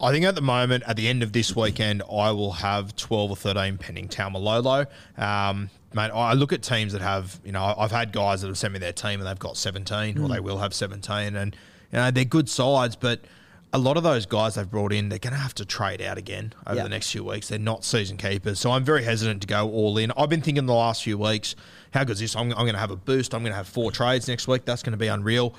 [0.00, 3.32] I think at the moment, at the end of this weekend, I will have 12
[3.32, 4.86] or 13 pending Taumalolo.
[5.18, 8.56] Um, mate, I look at teams that have, you know, I've had guys that have
[8.56, 10.24] sent me their team and they've got 17 mm.
[10.24, 11.36] or they will have 17.
[11.36, 11.54] And,
[11.92, 13.20] you know, they're good sides, but–
[13.72, 16.18] a lot of those guys they've brought in, they're going to have to trade out
[16.18, 16.84] again over yep.
[16.84, 17.48] the next few weeks.
[17.48, 18.58] They're not season keepers.
[18.58, 20.10] So I'm very hesitant to go all in.
[20.16, 21.54] I've been thinking the last few weeks,
[21.92, 22.34] how good is this?
[22.34, 23.32] I'm, I'm going to have a boost.
[23.34, 24.64] I'm going to have four trades next week.
[24.64, 25.54] That's going to be unreal.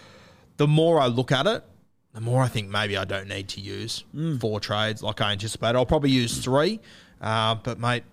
[0.58, 1.64] The more I look at it,
[2.14, 4.40] the more I think maybe I don't need to use mm.
[4.42, 5.78] four trades like I anticipated.
[5.78, 6.82] I'll probably use three.
[7.22, 8.04] Uh, but, mate,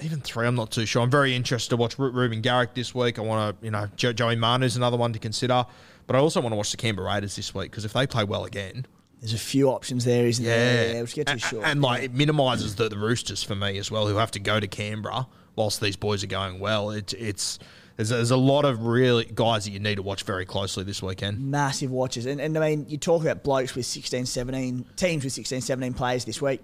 [0.00, 1.02] even three, I'm not too sure.
[1.02, 3.20] I'm very interested to watch Reuben Garrick this week.
[3.20, 5.64] I want to, you know, Joey Manu's another one to consider.
[6.08, 8.24] But I also want to watch the Canberra Raiders this week because if they play
[8.24, 8.86] well again,
[9.20, 10.56] there's a few options there, isn't yeah.
[10.56, 10.94] there?
[10.94, 11.64] Yeah, which get too short.
[11.66, 14.58] And, like it minimises the, the Roosters for me as well, who have to go
[14.58, 16.90] to Canberra whilst these boys are going well.
[16.90, 17.58] It, it's
[17.96, 21.02] there's, there's a lot of really guys that you need to watch very closely this
[21.02, 21.40] weekend.
[21.40, 22.24] Massive watches.
[22.24, 25.92] And, and I mean, you talk about blokes with 16, 17, teams with 16, 17
[25.92, 26.62] players this week.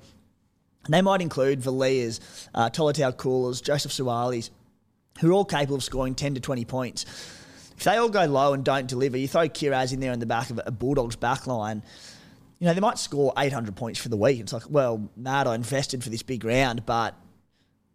[0.88, 2.20] They might include Valiers,
[2.54, 4.50] uh, Tolutau Koula's, Joseph Suaali's,
[5.20, 7.04] who are all capable of scoring 10 to 20 points.
[7.76, 10.26] If they all go low and don't deliver, you throw Kiraz in there in the
[10.26, 11.82] back of a Bulldogs back line,
[12.58, 14.40] you know, they might score 800 points for the week.
[14.40, 17.14] It's like, well, mad, I invested for this big round, but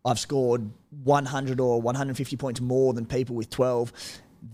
[0.06, 0.70] I've scored
[1.04, 3.94] 100 or 150 points more than people with 12.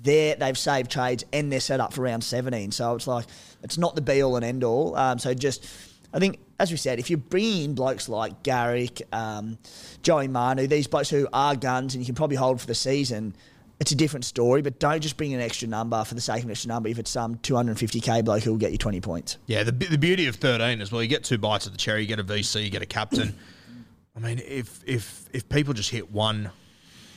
[0.04, 2.72] There, they've saved trades and they're set up for round 17.
[2.72, 3.26] So it's like,
[3.64, 4.96] it's not the be all and end all.
[4.96, 5.68] Um, so just
[6.16, 9.58] I think, as we said, if you're bringing in blokes like Garrick, um,
[10.02, 13.36] Joey Manu, these blokes who are guns and you can probably hold for the season,
[13.80, 14.62] it's a different story.
[14.62, 17.00] But don't just bring an extra number for the sake of an extra number if
[17.00, 19.38] it's some 250k bloke who will get you 20 points.
[19.48, 22.02] Yeah, the, the beauty of 13 as well, you get two bites of the cherry,
[22.02, 23.36] you get a VC, you get a captain.
[24.16, 26.52] I mean, if if if people just hit one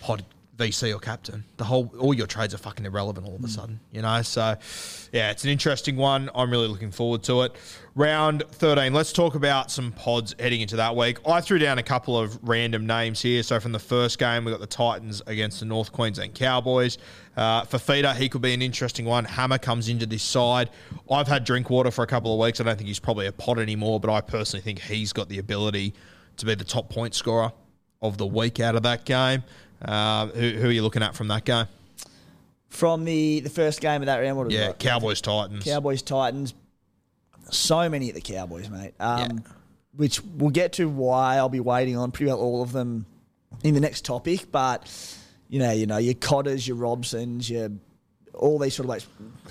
[0.00, 0.24] pod
[0.58, 3.78] VC or captain, the whole all your trades are fucking irrelevant all of a sudden,
[3.92, 4.20] you know.
[4.22, 4.56] So,
[5.12, 6.28] yeah, it's an interesting one.
[6.34, 7.54] I'm really looking forward to it.
[7.94, 8.92] Round 13.
[8.92, 11.18] Let's talk about some pods heading into that week.
[11.26, 13.42] I threw down a couple of random names here.
[13.44, 16.98] So from the first game, we got the Titans against the North Queensland Cowboys.
[17.36, 19.24] Uh, Fifita, he could be an interesting one.
[19.24, 20.70] Hammer comes into this side.
[21.08, 22.60] I've had Drinkwater for a couple of weeks.
[22.60, 25.38] I don't think he's probably a pod anymore, but I personally think he's got the
[25.38, 25.94] ability
[26.38, 27.52] to be the top point scorer
[28.02, 29.44] of the week out of that game.
[29.82, 31.66] Uh, who, who, are you looking at from that game?
[32.68, 35.64] From the, the first game of that round, what yeah, Cowboys Titans.
[35.64, 36.54] Cowboys Titans.
[37.50, 38.94] So many at the Cowboys, mate.
[39.00, 39.52] Um, yeah.
[39.96, 43.06] Which we'll get to why I'll be waiting on pretty well all of them
[43.64, 44.52] in the next topic.
[44.52, 44.86] But
[45.48, 47.70] you know, you know, your Cotters, your Robsons, your
[48.34, 49.02] all these sort of like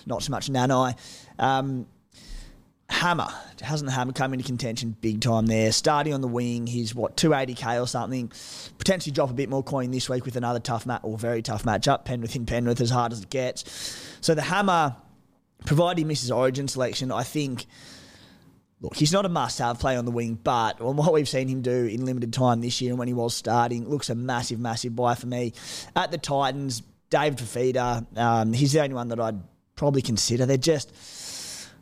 [0.06, 0.96] not so much Nanai.
[1.40, 1.88] Um,
[2.90, 3.28] Hammer
[3.62, 5.72] hasn't the Hammer come into contention big time there.
[5.72, 8.32] Starting on the wing, he's what 280k or something.
[8.78, 11.64] Potentially drop a bit more coin this week with another tough match or very tough
[11.64, 12.06] matchup.
[12.06, 13.64] Penrith in Penrith, as hard as it gets.
[14.22, 14.96] So the Hammer,
[15.66, 17.66] provided he misses Origin selection, I think.
[18.80, 21.64] Look, he's not a must-have play on the wing, but on what we've seen him
[21.64, 24.96] do in limited time this year and when he was starting, looks a massive, massive
[24.96, 25.54] buy for me.
[25.96, 29.42] At the Titans, David Fifita, um, he's the only one that I'd
[29.76, 30.46] probably consider.
[30.46, 30.94] They're just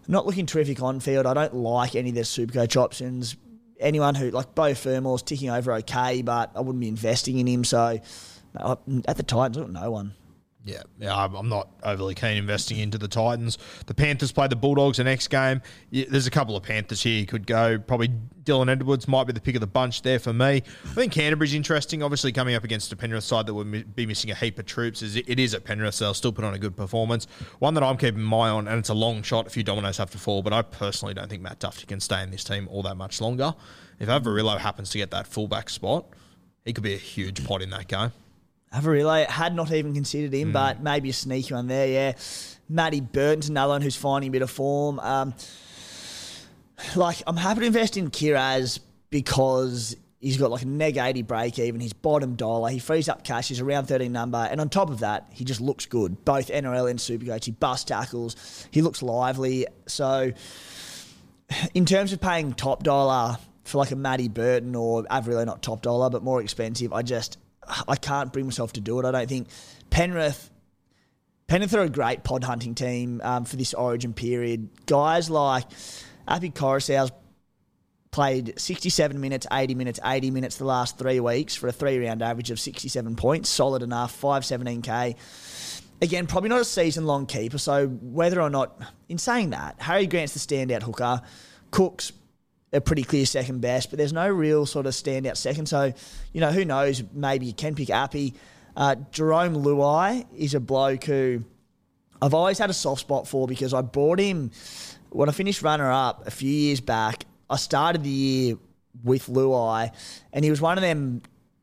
[0.08, 1.26] not looking terrific on field.
[1.26, 3.36] I don't like any of their Supercoach options.
[3.80, 7.64] Anyone who, like Beau Fermor's ticking over okay, but I wouldn't be investing in him.
[7.64, 8.00] So
[8.58, 8.76] uh,
[9.08, 10.14] at the Titans, no one.
[10.68, 13.60] Yeah, I'm not overly keen investing into the Titans.
[13.86, 15.62] The Panthers play the Bulldogs the next game.
[15.92, 17.78] There's a couple of Panthers here you could go.
[17.78, 18.10] Probably
[18.44, 20.64] Dylan Edwards might be the pick of the bunch there for me.
[20.84, 22.02] I think Canterbury's interesting.
[22.02, 25.04] Obviously, coming up against a Penrith side that would be missing a heap of troops.
[25.04, 27.28] It is at Penrith, so they'll still put on a good performance.
[27.60, 29.46] One that I'm keeping my eye on, and it's a long shot.
[29.46, 32.24] A few dominoes have to fall, but I personally don't think Matt Duffy can stay
[32.24, 33.54] in this team all that much longer.
[34.00, 36.08] If Averillo happens to get that fullback spot,
[36.64, 38.14] he could be a huge pot in that game.
[38.76, 40.54] Averillo had not even considered him, mm.
[40.54, 41.88] but maybe a sneaky one there.
[41.88, 42.14] Yeah,
[42.68, 45.00] Matty Burton's another one who's finding a bit of form.
[45.00, 45.34] Um,
[46.96, 51.58] like I'm happy to invest in Kiraz because he's got like a neg 80 break
[51.60, 51.80] even.
[51.80, 52.70] He's bottom dollar.
[52.70, 53.48] He frees up cash.
[53.48, 54.38] He's around 13 number.
[54.50, 56.26] And on top of that, he just looks good.
[56.26, 57.46] Both NRL and Supercoach.
[57.46, 58.68] He bust tackles.
[58.72, 59.68] He looks lively.
[59.88, 60.34] So,
[61.74, 65.82] in terms of paying top dollar for like a Matty Burton or Averillo, not top
[65.82, 67.38] dollar, but more expensive, I just
[67.88, 69.06] I can't bring myself to do it.
[69.06, 69.48] I don't think
[69.90, 70.50] Penrith.
[71.48, 74.70] Penrith are a great pod hunting team um, for this Origin period.
[74.88, 75.66] Guys like
[76.28, 77.12] Api Koroisau's
[78.16, 82.22] played 67 minutes, 80 minutes, 80 minutes the last three weeks for a three round
[82.22, 83.50] average of 67 points.
[83.50, 85.16] Solid enough, 517k.
[86.02, 87.58] Again, probably not a season long keeper.
[87.58, 91.22] So whether or not, in saying that, Harry Grant's the standout hooker.
[91.72, 92.12] Cook's
[92.74, 95.68] a pretty clear second best, but there's no real sort of standout second.
[95.68, 95.94] So,
[96.34, 97.04] you know, who knows?
[97.14, 98.34] Maybe you can pick Appy.
[98.76, 101.44] Uh, Jarome Luai is a bloke who
[102.22, 104.52] I've always had a soft spot for because I bought him
[105.10, 107.26] when I finished runner up a few years back.
[107.50, 108.58] I started the year
[109.04, 109.92] with Luai,
[110.34, 111.22] and he was one of them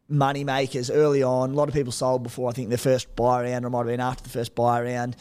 [0.08, 1.50] money makers early on.
[1.50, 3.86] A lot of people sold before I think the first bye round, or might have
[3.88, 5.16] been after the first bye round.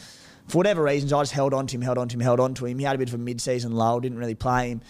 [0.47, 2.53] For whatever reasons, I just held on to him, held on to him, held on
[2.55, 2.77] to him.
[2.77, 4.81] He had a bit of a mid-season lull, didn't really play him.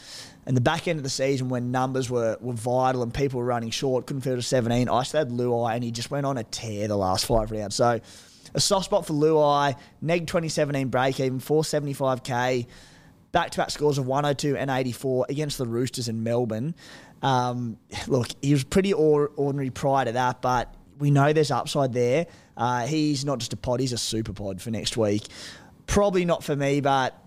[0.45, 3.45] And the back end of the season, when numbers were, were vital and people were
[3.45, 6.37] running short, couldn't field to 17, I still had Luai, and he just went on
[6.37, 7.75] a tear the last five rounds.
[7.75, 7.99] So
[8.53, 12.65] a soft spot for Luai, neg 2017 break even, 475k,
[13.31, 16.75] back to back scores of 102 and 84 against the Roosters in Melbourne.
[17.21, 17.77] Um,
[18.07, 22.27] look, he was pretty ordinary prior to that, but we know there's upside there.
[22.57, 25.23] Uh, he's not just a pod, he's a super pod for next week.
[25.87, 27.17] Probably not for me, but.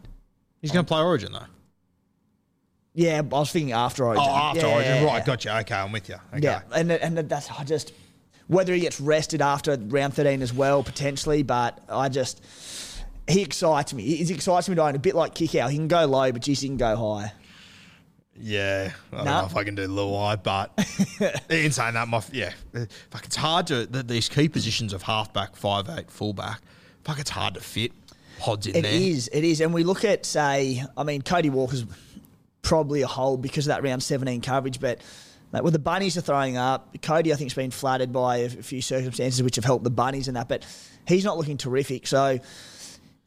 [0.60, 1.46] He's going to play Origin, though.
[2.94, 4.24] Yeah, I was thinking after Origin.
[4.26, 5.26] Oh, after yeah, Origin, right?
[5.26, 5.58] Gotcha.
[5.58, 6.14] Okay, I'm with you.
[6.32, 6.42] Okay.
[6.42, 7.92] Yeah, and and that's I just
[8.46, 12.44] whether he gets rested after round 13 as well potentially, but I just
[13.28, 14.02] he excites me.
[14.02, 15.70] He excites me doing a bit like kick out.
[15.70, 17.32] He can go low, but geez, he can go high.
[18.36, 20.72] Yeah, I don't know if I can do Luai, but
[21.50, 22.52] in saying that, my yeah,
[23.10, 26.60] fuck, it's hard to the, these key positions of halfback, five eight, fullback.
[27.04, 27.92] Fuck, it's hard to fit
[28.40, 28.92] pods in it there.
[28.92, 31.84] It is, it is, and we look at say, I mean, Cody Walker's
[32.64, 34.80] probably a hold because of that round 17 coverage.
[34.80, 35.00] But
[35.52, 37.00] like, well, the bunnies are throwing up.
[37.00, 40.26] Cody, I think, has been flattered by a few circumstances which have helped the bunnies
[40.26, 40.48] and that.
[40.48, 40.66] But
[41.06, 42.08] he's not looking terrific.
[42.08, 42.40] So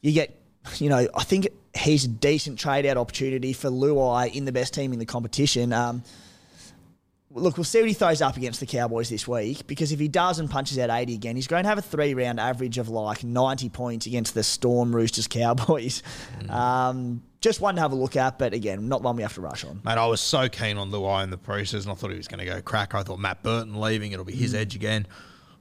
[0.02, 0.38] you get
[0.80, 4.73] you know, I think he's a decent trade out opportunity for Luai in the best
[4.73, 5.71] team in the competition.
[5.71, 6.04] Um,
[7.38, 10.08] look, we'll see what he throws up against the Cowboys this week because if he
[10.08, 12.89] does and punches out 80 again, he's going to have a three round average of
[12.89, 16.04] like 90 points against the Storm, Roosters, Cowboys.
[16.39, 16.50] Mm.
[16.50, 19.41] Um, just one to have a look at, but again, not one we have to
[19.41, 19.82] rush on.
[19.84, 21.91] Mate, I was so keen on Luai in the preseason.
[21.91, 22.95] I thought he was going to go crack.
[22.95, 24.60] I thought Matt Burton leaving, it'll be his mm.
[24.60, 25.08] edge again.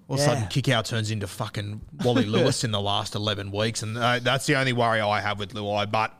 [0.08, 3.50] All of a sudden, kick out turns into fucking Wally Lewis in the last 11
[3.50, 3.82] weeks.
[3.82, 5.90] And uh, that's the only worry I have with Luai.
[5.90, 6.14] But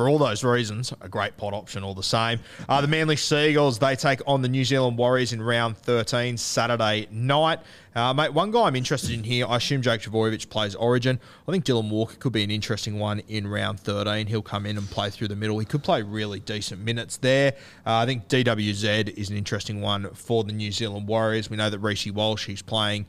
[0.00, 2.40] for all those reasons, a great pot option all the same.
[2.70, 7.06] Uh, the Manly Seagulls, they take on the New Zealand Warriors in round 13, Saturday
[7.10, 7.58] night.
[7.94, 11.20] Uh, mate, one guy I'm interested in here, I assume Jake Trbojevic plays Origin.
[11.46, 14.26] I think Dylan Walker could be an interesting one in round 13.
[14.26, 15.58] He'll come in and play through the middle.
[15.58, 17.52] He could play really decent minutes there.
[17.84, 21.50] Uh, I think DWZ is an interesting one for the New Zealand Warriors.
[21.50, 23.04] We know that Reece Walsh, he's playing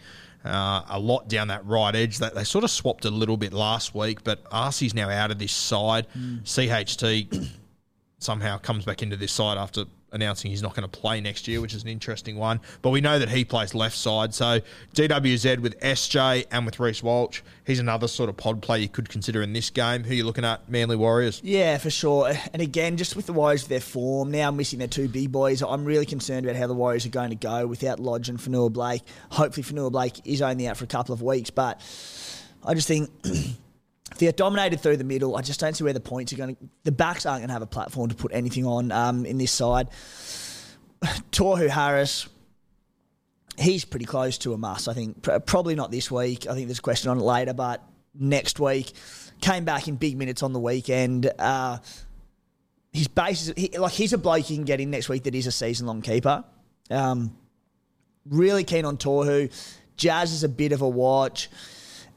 [0.46, 2.18] uh, a lot down that right edge.
[2.18, 5.40] They, they, sort of swapped a little bit last week, but Arcee's now out of
[5.40, 6.08] this side.
[6.18, 6.44] Mm.
[6.44, 7.50] CHT
[8.18, 11.62] somehow comes back into this side after announcing he's not going to play next year,
[11.62, 12.60] which is an interesting one.
[12.82, 14.34] But we know that he plays left side.
[14.34, 14.60] So
[14.94, 19.10] DWZ with SJ and with Reece Walsh, he's another sort of pod play you could
[19.10, 20.04] consider in this game.
[20.04, 20.68] Who are you looking at?
[20.70, 21.42] Manly Warriors?
[21.44, 22.34] Yeah, for sure.
[22.54, 25.86] And again, just with the Warriors, their form, now missing their two big boys, I'm
[25.86, 29.04] really concerned about how the Warriors are going to go without Lodge and Fonua Blake.
[29.32, 31.82] Hopefully, Fonua Blake is only out for a couple of weeks, but
[32.66, 33.10] I just think.
[34.12, 36.56] if they're dominated through the middle, I just don't see where the points are going
[36.56, 36.70] to.
[36.84, 39.52] The backs aren't going to have a platform to put anything on um, in this
[39.52, 39.90] side.
[41.32, 42.28] Tohu Harris,
[43.58, 44.88] he's pretty close to a must.
[44.88, 46.48] I think probably not this week.
[46.48, 48.92] I think there's a question on it later, but next week
[49.40, 51.32] came back in big minutes on the weekend.
[51.40, 51.80] Uh,
[52.94, 55.36] his base is he, like he's a bloke you can get in next week that
[55.36, 56.44] is a season long keeper.
[56.90, 57.36] Um,
[58.26, 59.52] really keen on Tohu.
[59.98, 61.50] Jazz is a bit of a watch.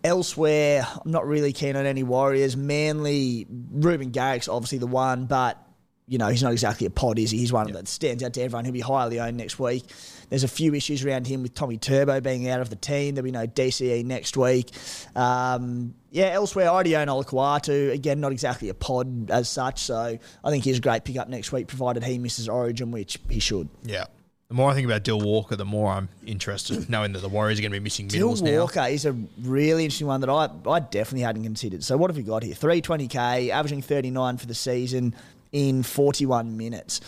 [0.04, 2.56] Elsewhere, I'm not really keen on any Warriors.
[2.56, 5.58] Manly, Reuben Garrick's obviously the one, but
[6.06, 7.38] you know, he's not exactly a pod, is he?
[7.38, 7.76] He's one yep.
[7.76, 8.64] that stands out to everyone.
[8.66, 9.84] He'll be highly owned next week.
[10.28, 13.14] There's a few issues around him with Tommy Turbo being out of the team.
[13.14, 14.70] There'll be no DCE next week.
[15.16, 17.92] Um, yeah, elsewhere, I already own Olakau'atu.
[17.92, 21.52] Again, not exactly a pod as such, so I think he's a great pickup next
[21.52, 23.70] week, provided he misses Origin, which he should.
[23.82, 24.04] Yeah.
[24.48, 27.58] The more I think about Dill Walker, the more I'm interested, knowing that the Warriors
[27.58, 30.50] are going to be missing middles Dill Walker is a really interesting one that I,
[30.70, 31.82] I definitely hadn't considered.
[31.82, 32.54] So what have we got here?
[32.54, 35.14] 320k, averaging 39 for the season
[35.52, 37.00] in 41 minutes.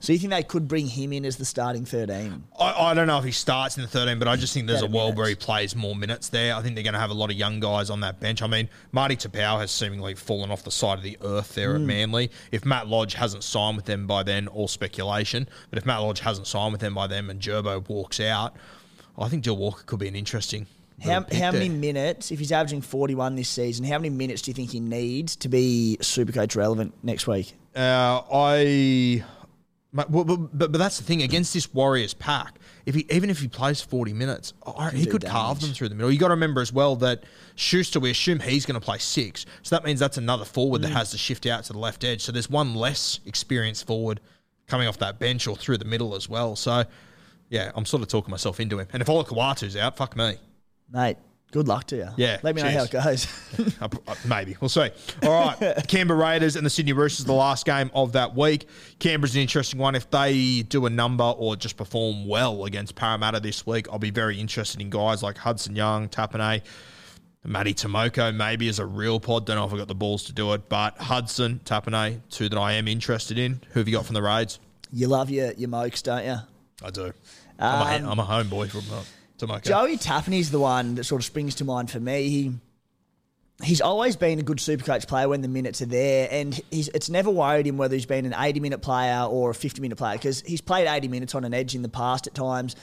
[0.00, 2.42] So you think they could bring him in as the starting 13?
[2.58, 4.82] I, I don't know if he starts in the 13, but I just think there's
[4.82, 5.18] a world minutes.
[5.18, 6.54] where he plays more minutes there.
[6.54, 8.42] I think they're going to have a lot of young guys on that bench.
[8.42, 11.76] I mean, Marty Taupau has seemingly fallen off the side of the earth there mm.
[11.76, 12.30] at Manly.
[12.50, 15.46] If Matt Lodge hasn't signed with them by then, all speculation.
[15.68, 18.56] But if Matt Lodge hasn't signed with them by then and Gerbo walks out,
[19.18, 20.66] I think Dill Walker could be an interesting
[21.02, 24.54] how, how many minutes, if he's averaging 41 this season, how many minutes do you
[24.54, 27.54] think he needs to be Supercoach relevant next week?
[27.74, 29.24] Uh, I.
[29.92, 30.26] But, but,
[30.56, 32.60] but, that's the thing against this Warriors pack.
[32.86, 34.52] If he even if he plays forty minutes,
[34.92, 35.32] he could damage.
[35.32, 36.12] carve them through the middle.
[36.12, 37.24] You got to remember as well that
[37.56, 40.84] Schuster, we assume he's going to play six, so that means that's another forward mm.
[40.84, 42.22] that has to shift out to the left edge.
[42.22, 44.20] So there's one less experienced forward
[44.68, 46.54] coming off that bench or through the middle as well.
[46.54, 46.84] So
[47.48, 48.86] yeah, I'm sort of talking myself into him.
[48.92, 50.36] And if Olakau'atu's out, fuck me,
[50.88, 51.18] mate.
[51.52, 52.08] Good luck to you.
[52.16, 52.38] Yeah.
[52.42, 52.74] Let me cheers.
[52.74, 53.26] know how it goes.
[53.80, 54.56] Uh, uh, maybe.
[54.60, 54.88] We'll see.
[55.22, 55.84] All right.
[55.88, 58.68] Canberra Raiders and the Sydney Roosters, the last game of that week.
[59.00, 59.94] Canberra's an interesting one.
[59.94, 64.10] If they do a number or just perform well against Parramatta this week, I'll be
[64.10, 66.62] very interested in guys like Hudson Young, Tapine,
[67.44, 69.46] Matty Timoko, maybe is a real pod.
[69.46, 70.68] Don't know if I've got the balls to do it.
[70.68, 73.60] But Hudson, Tapine, two that I am interested in.
[73.72, 74.60] Who have you got from the Raids?
[74.92, 76.36] You love your, your Mokes, don't you?
[76.82, 77.06] I do.
[77.06, 77.12] Um,
[77.58, 78.82] I'm, a, I'm a homeboy from
[79.64, 82.28] Joey Tapine's the one that sort of springs to mind for me.
[82.28, 82.52] He
[83.62, 87.10] he's always been a good supercoach player when the minutes are there, and he's it's
[87.10, 90.16] never worried him whether he's been an 80 minute player or a 50 minute player
[90.16, 92.76] because he's played 80 minutes on an edge in the past at times.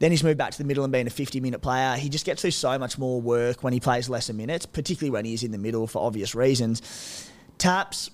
[0.00, 1.96] Then he's moved back to the middle and been a 50 minute player.
[1.96, 5.24] He just gets through so much more work when he plays lesser minutes, particularly when
[5.24, 7.30] he is in the middle for obvious reasons.
[7.58, 8.10] Taps,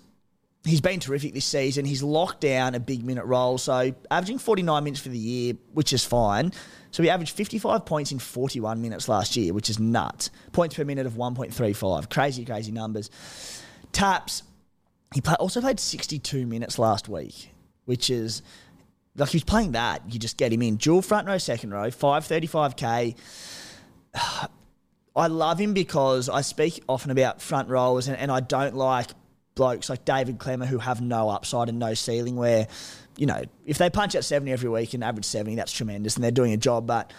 [0.64, 1.84] he's been terrific this season.
[1.84, 5.92] He's locked down a big minute role, so averaging 49 minutes for the year, which
[5.92, 6.52] is fine.
[6.90, 10.30] So he averaged 55 points in 41 minutes last year, which is nuts.
[10.52, 12.10] Points per minute of 1.35.
[12.10, 13.10] Crazy, crazy numbers.
[13.92, 14.42] Taps,
[15.14, 17.50] he also played 62 minutes last week,
[17.84, 18.42] which is
[19.16, 20.02] like he's playing that.
[20.12, 20.76] You just get him in.
[20.76, 23.16] Dual front row, second row, 535k.
[25.16, 29.08] I love him because I speak often about front rowers and, and I don't like
[29.60, 32.66] blokes like David Klemmer who have no upside and no ceiling where
[33.18, 36.24] you know, if they punch out 70 every week and average 70, that's tremendous and
[36.24, 36.86] they're doing a job.
[36.86, 37.12] But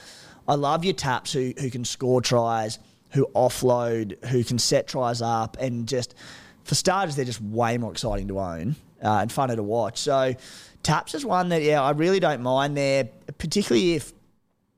[0.48, 2.80] I love your taps who, who can score tries,
[3.12, 6.16] who offload, who can set tries up and just
[6.64, 10.00] for starters, they're just way more exciting to own uh, and funner to watch.
[10.00, 10.34] So
[10.82, 14.14] Taps is one that yeah, I really don't mind there, particularly if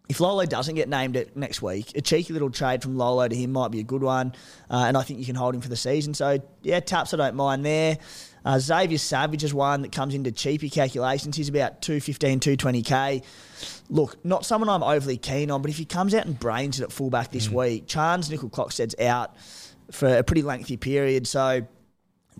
[0.09, 3.35] if Lolo doesn't get named it next week, a cheeky little trade from Lolo to
[3.35, 4.33] him might be a good one,
[4.69, 6.13] uh, and I think you can hold him for the season.
[6.13, 7.97] So yeah, Taps I don't mind there.
[8.45, 11.37] Uh, Xavier Savage is one that comes into cheapy calculations.
[11.37, 13.23] He's about 215, 220k.
[13.89, 16.83] Look, not someone I'm overly keen on, but if he comes out and brains it
[16.83, 17.53] at fullback this Mm.
[17.53, 19.33] week, Charnze Nicoll-Klokstad's out
[19.91, 21.25] for a pretty lengthy period.
[21.25, 21.61] So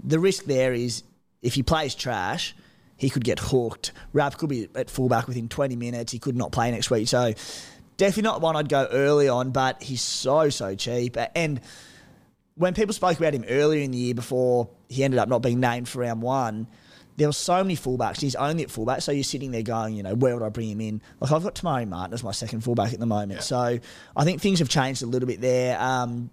[0.03, 1.03] the risk there is
[1.41, 2.53] if he plays trash,
[2.97, 3.91] he could get hooked.
[4.13, 6.11] Rap could be at fullback within 20 minutes.
[6.11, 7.07] He could not play next week.
[7.07, 7.33] So
[7.97, 11.17] definitely not one I'd go early on, but he's so, so cheap.
[11.35, 11.61] And
[12.55, 15.59] when people spoke about him earlier in the year before he ended up not being
[15.59, 16.67] named for round one,
[17.17, 18.19] there were so many fullbacks.
[18.19, 20.69] He's only at fullback, so you're sitting there going, you know, where would I bring
[20.69, 21.01] him in?
[21.19, 23.79] Like I've got Tamari Martin as my second fullback at the moment, so
[24.15, 25.79] I think things have changed a little bit there.
[25.79, 26.31] Um,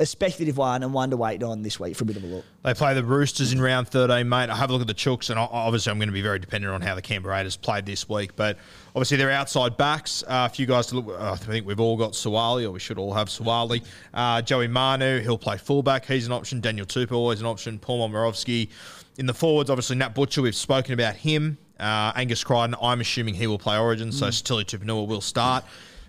[0.00, 2.26] a speculative one and one to wait on this week for a bit of a
[2.26, 2.44] look.
[2.62, 4.48] They play the Roosters in round 13, mate.
[4.48, 6.72] I have a look at the Chooks, and obviously I'm going to be very dependent
[6.72, 8.34] on how the Canberra Raiders played this week.
[8.34, 8.56] But
[8.96, 10.22] obviously they're outside backs.
[10.22, 11.20] Uh, a few guys to look.
[11.20, 13.84] Uh, I think we've all got Suaalii, or we should all have Suaalii.
[14.14, 16.06] Uh, Joey Manu, he'll play fullback.
[16.06, 16.62] He's an option.
[16.62, 17.78] Daniel Tupou, always an option.
[17.78, 18.70] Paul Momirovski.
[19.18, 21.58] In the forwards, obviously Nat Butcher, we've spoken about him.
[21.78, 25.64] Uh, Angus Crichton, I'm assuming he will play Origin, so Sitili Tupouniua will start.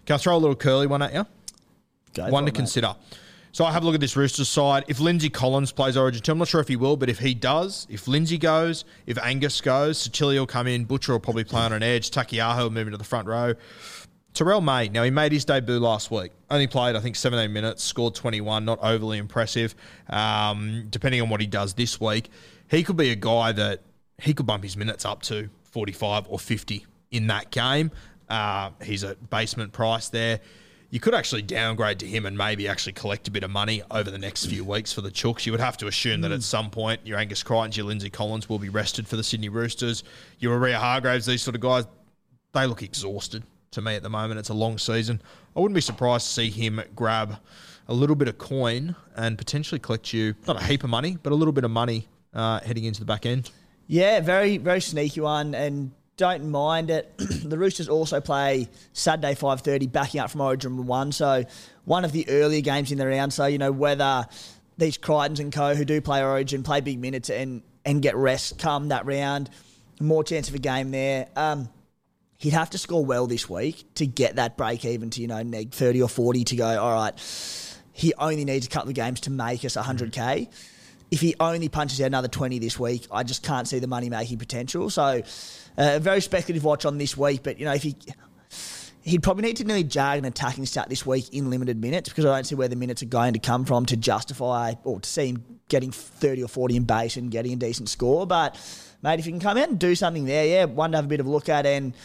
[0.06, 1.26] Can I throw a little curly one at you?
[2.14, 2.96] Go one to it, mate.
[3.54, 4.86] So I have a look at this Roosters side.
[4.88, 7.34] If Lindsay Collins plays Origin 2, I'm not sure if he will, but if he
[7.34, 11.62] does, if Lindsay goes, if Angus goes, Sitili will come in, Butcher will probably play
[11.64, 13.54] on an edge, Taukeiaho will move into the front row.
[14.34, 16.32] Terrell May, now he made his debut last week.
[16.50, 19.76] Only played, I think, 17 minutes, scored 21, not overly impressive.
[20.10, 22.30] Um, depending on what he does this week,
[22.70, 23.82] he could be a guy that
[24.22, 27.92] he could bump his minutes up to 45 or 50 in that game.
[28.30, 30.40] Uh, he's at basement price there.
[30.92, 34.12] You could actually downgrade to him and maybe actually collect a bit of money over
[34.12, 35.46] the next few weeks for the Chooks.
[35.46, 38.50] You would have to assume that at some point your Angus Crichton, your Lindsay Collins
[38.50, 40.04] will be rested for the Sydney Roosters.
[40.40, 41.86] Your Waerea-Hargreaves, these sort of guys,
[42.52, 44.38] they look exhausted to me at the moment.
[44.38, 45.22] It's a long season.
[45.56, 47.38] I wouldn't be surprised to see him grab
[47.88, 51.32] a little bit of coin and potentially collect you not a heap of money, but
[51.32, 53.50] a little bit of money uh, heading into the back end.
[53.88, 55.92] Yeah, very very sneaky one, and
[56.22, 57.12] don't mind it.
[57.18, 61.44] the Roosters also play Saturday five thirty, backing up from Origin one, so
[61.86, 63.34] one of the earlier games in the round.
[63.34, 64.28] So you know whether
[64.78, 68.60] these Crichtons and co who do play Origin play big minutes and and get rest
[68.60, 69.50] come that round,
[70.00, 71.28] more chance of a game there.
[71.36, 71.70] Um,
[72.38, 75.42] he'd have to score well this week to get that break even to you know
[75.42, 76.84] neg thirty or forty to go.
[76.84, 77.16] All right,
[77.94, 80.50] he only needs a couple of games to make us hundred k
[81.12, 84.10] if he only punches out another 20 this week, I just can't see the money
[84.10, 84.90] making potential.
[84.90, 85.22] So, uh,
[85.78, 87.44] a very speculative watch on this week.
[87.44, 87.96] But, you know, if he.
[89.04, 92.24] He'd probably need to nearly jag an attacking stat this week in limited minutes because
[92.24, 95.10] I don't see where the minutes are going to come from to justify or to
[95.10, 98.28] see him getting 30 or 40 in base and getting a decent score.
[98.28, 98.60] But,
[99.02, 101.08] mate, if you can come out and do something there, yeah, one to have a
[101.08, 101.66] bit of a look at.
[101.66, 101.96] And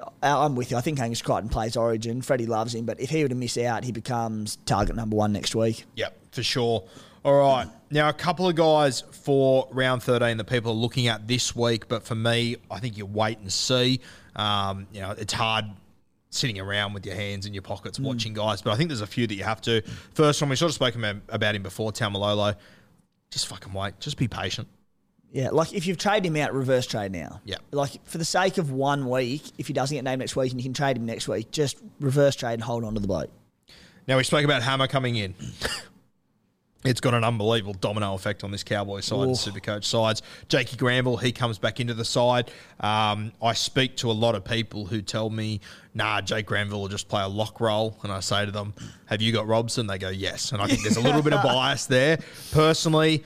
[0.00, 0.76] uh, I'm with you.
[0.76, 2.22] I think Angus Crichton plays Origin.
[2.22, 2.86] Freddie loves him.
[2.86, 5.86] But if he were to miss out, he becomes target number one next week.
[5.96, 6.84] Yep, for sure.
[7.24, 7.68] All right.
[7.92, 11.88] Now, a couple of guys for round 13 that people are looking at this week,
[11.88, 14.00] but for me, I think you wait and see.
[14.34, 15.66] Um, you know, it's hard
[16.30, 19.06] sitting around with your hands in your pockets watching guys, but I think there's a
[19.06, 19.82] few that you have to.
[20.14, 22.56] First one, we sort of spoke about, about him before, Taumalolo.
[23.30, 24.00] Just fucking wait.
[24.00, 24.68] Just be patient.
[25.30, 27.42] Yeah, like if you've traded him out, reverse trade now.
[27.44, 27.56] Yeah.
[27.72, 30.58] Like for the sake of one week, if he doesn't get named next week and
[30.58, 33.30] you can trade him next week, just reverse trade and hold on to the bloke.
[34.08, 35.34] Now, we spoke about Hammer coming in.
[36.84, 40.20] It's got an unbelievable domino effect on this Cowboy side and Supercoach sides.
[40.48, 42.50] Jakey Granville, he comes back into the side.
[42.80, 45.60] Um, I speak to a lot of people who tell me,
[45.94, 47.96] nah, Jake Granville will just play a lock role.
[48.02, 48.74] And I say to them,
[49.06, 49.86] have you got Robson?
[49.86, 50.50] They go, yes.
[50.50, 52.18] And I think there's a little bit of bias there.
[52.50, 53.22] Personally,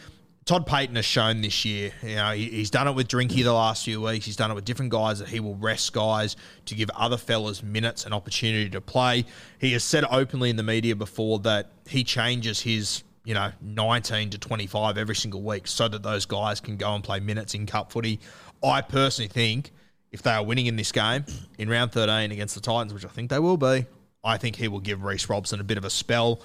[0.46, 3.52] Todd Payten has shown this year, you know, he, he's done it with Drinky the
[3.52, 4.26] last few weeks.
[4.26, 6.36] He's done it with different guys that he will rest guys
[6.66, 9.24] to give other fellas minutes and opportunity to play.
[9.58, 14.30] He has said openly in the media before that he changes his, you know, 19
[14.30, 17.66] to 25 every single week so that those guys can go and play minutes in
[17.66, 18.20] cup footy.
[18.62, 19.72] I personally think
[20.12, 21.24] if they are winning in this game
[21.58, 23.84] in round 13 against the Titans, which I think they will be,
[24.22, 26.40] I think he will give Reece Robson a bit of a spell.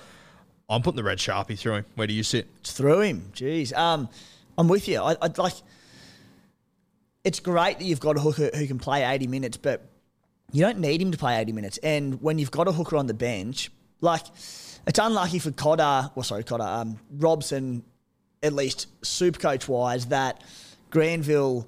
[0.67, 1.85] I'm putting the red sharpie through him.
[1.93, 2.47] Where do you sit?
[2.63, 3.31] Through him.
[3.35, 3.77] Jeez.
[3.77, 4.09] Um,
[4.57, 4.99] I'm with you.
[5.01, 5.53] I, I'd like.
[7.23, 9.85] It's great that you've got a hooker who can play 80 minutes, but
[10.51, 11.77] you don't need him to play 80 minutes.
[11.83, 13.69] And when you've got a hooker on the bench,
[13.99, 14.25] like
[14.87, 17.83] it's unlucky for Cotter, well, sorry, Cotter, um, Robson,
[18.43, 20.43] at least super coach wise, that
[20.89, 21.67] Granville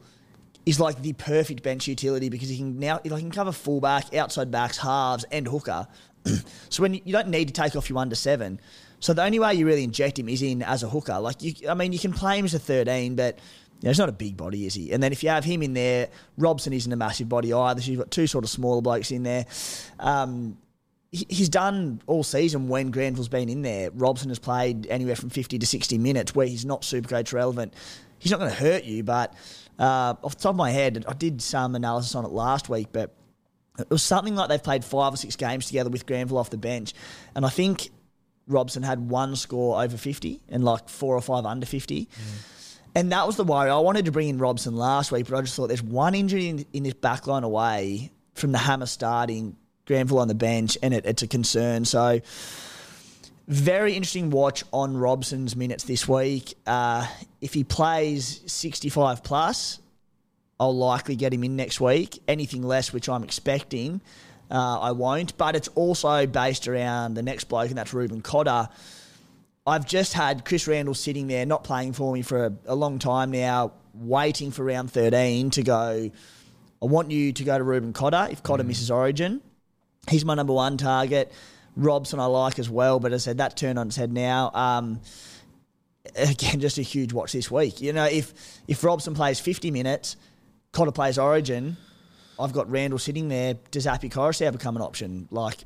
[0.65, 4.13] is like the perfect bench utility because he can now like he can cover fullback,
[4.15, 5.87] outside backs, halves, and hooker.
[6.69, 8.59] so when you, you don't need to take off your under seven.
[8.99, 11.19] So the only way you really inject him is in as a hooker.
[11.19, 13.37] Like you, I mean, you can play him as a 13, but
[13.81, 14.93] you know, he's not a big body, is he?
[14.93, 16.07] And then if you have him in there,
[16.37, 17.81] Robson isn't a massive body either.
[17.81, 19.45] So you've got two sort of smaller blokes in there.
[19.99, 20.57] Um,
[21.13, 23.91] he's done all season when Granville's been in there.
[23.91, 27.73] Robson has played anywhere from 50 to 60 minutes where he's not super coach relevant.
[28.17, 29.35] He's not going to hurt you, but
[29.77, 32.87] uh, off the top of my head, I did some analysis on it last week,
[32.91, 33.13] but
[33.77, 36.57] it was something like they've played five or six games together with Granville off the
[36.57, 36.93] bench.
[37.35, 37.89] And I think
[38.47, 42.09] Robson had one score over 50 and like four or five under 50.
[42.95, 43.69] And that was the worry.
[43.69, 46.47] I wanted to bring in Robson last week, but I just thought there's one injury
[46.47, 50.93] in, in this back line away from the hammer starting, Granville on the bench, and
[50.93, 51.85] it, it's a concern.
[51.85, 52.21] So,
[53.47, 56.55] very interesting watch on Robson's minutes this week.
[56.65, 57.05] Uh,
[57.41, 59.79] if he plays 65 plus,
[60.59, 62.19] I'll likely get him in next week.
[62.27, 63.99] Anything less, which I'm expecting,
[64.49, 65.37] uh, I won't.
[65.37, 68.69] But it's also based around the next bloke, and that's Reuben Cotter.
[69.65, 72.99] I've just had Chris Randall sitting there, not playing for me for a, a long
[72.99, 76.11] time now, waiting for round 13 to go.
[76.81, 79.41] I want you to go to Reuben Cotter if Cotter misses Origin.
[80.09, 81.31] He's my number one target.
[81.75, 84.51] Robson I like as well, but as I said that turned on its head now.
[84.53, 85.01] Um,
[86.15, 87.81] again, just a huge watch this week.
[87.81, 88.33] You know, if
[88.67, 90.15] if Robson plays 50 minutes,
[90.71, 91.77] Cotter plays Origin,
[92.39, 93.55] I've got Randall sitting there.
[93.71, 95.27] Does Api Koroisau become an option?
[95.31, 95.65] Like,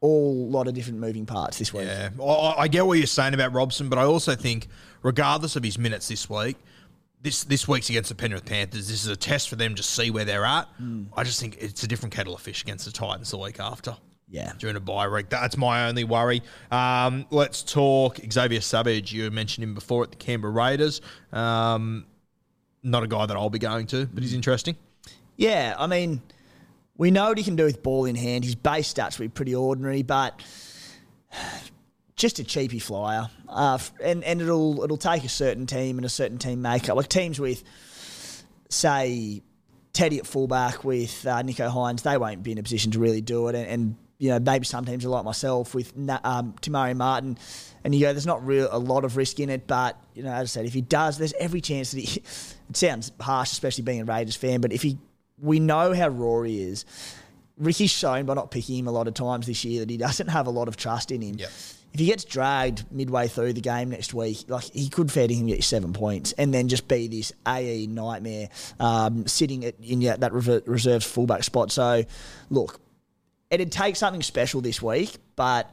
[0.00, 1.86] all lot of different moving parts this week.
[1.86, 4.68] Yeah, I I get what you're saying about Robson, but I also think,
[5.02, 6.56] regardless of his minutes this week,
[7.22, 8.88] this this week's against the Penrith Panthers.
[8.88, 10.68] This is a test for them to see where they're at.
[11.16, 13.96] I just think it's a different kettle of fish against the Titans the week after.
[14.28, 14.52] Yeah.
[14.58, 16.42] During a bye week, that's my only worry.
[16.70, 19.12] Um, let's talk Xavier Savage.
[19.12, 21.02] You mentioned him before at the Canberra Raiders.
[21.32, 22.06] Um,
[22.82, 24.76] not a guy that I'll be going to, but he's interesting.
[25.36, 26.22] Yeah, I mean,
[26.96, 28.44] we know what he can do with ball in hand.
[28.44, 30.42] His base stats will be pretty ordinary, but
[32.22, 33.28] just a cheapy flyer.
[33.48, 36.96] Uh, and and it'll it'll take a certain team and a certain team makeup.
[36.96, 37.62] Like teams with,
[38.70, 39.42] say,
[39.92, 43.20] Teddy at fullback with uh, Nicho Hynes, they won't be in a position to really
[43.20, 43.56] do it.
[43.56, 45.92] And, and you know, maybe some teams are like myself with
[46.22, 47.36] um, Tamari Martin,
[47.82, 49.66] and you go, there's not real a lot of risk in it.
[49.66, 52.22] But you know, as I said, if he does, there's every chance that he.
[52.70, 54.96] It sounds harsh, especially being a Raiders fan, but if he,
[55.38, 56.10] we know how
[56.42, 56.86] he is.
[57.58, 60.28] Ricky's shown by not picking him a lot of times this year that he doesn't
[60.28, 61.34] have a lot of trust in him.
[61.38, 61.50] Yep.
[61.92, 65.34] If he gets dragged midway through the game next week, like he could fair to
[65.34, 68.48] him get seven points and then just be this AE nightmare
[68.80, 71.70] um, sitting at, in yeah, that reserves fullback spot.
[71.70, 72.04] So,
[72.48, 72.80] look,
[73.50, 75.70] it'd take something special this week, but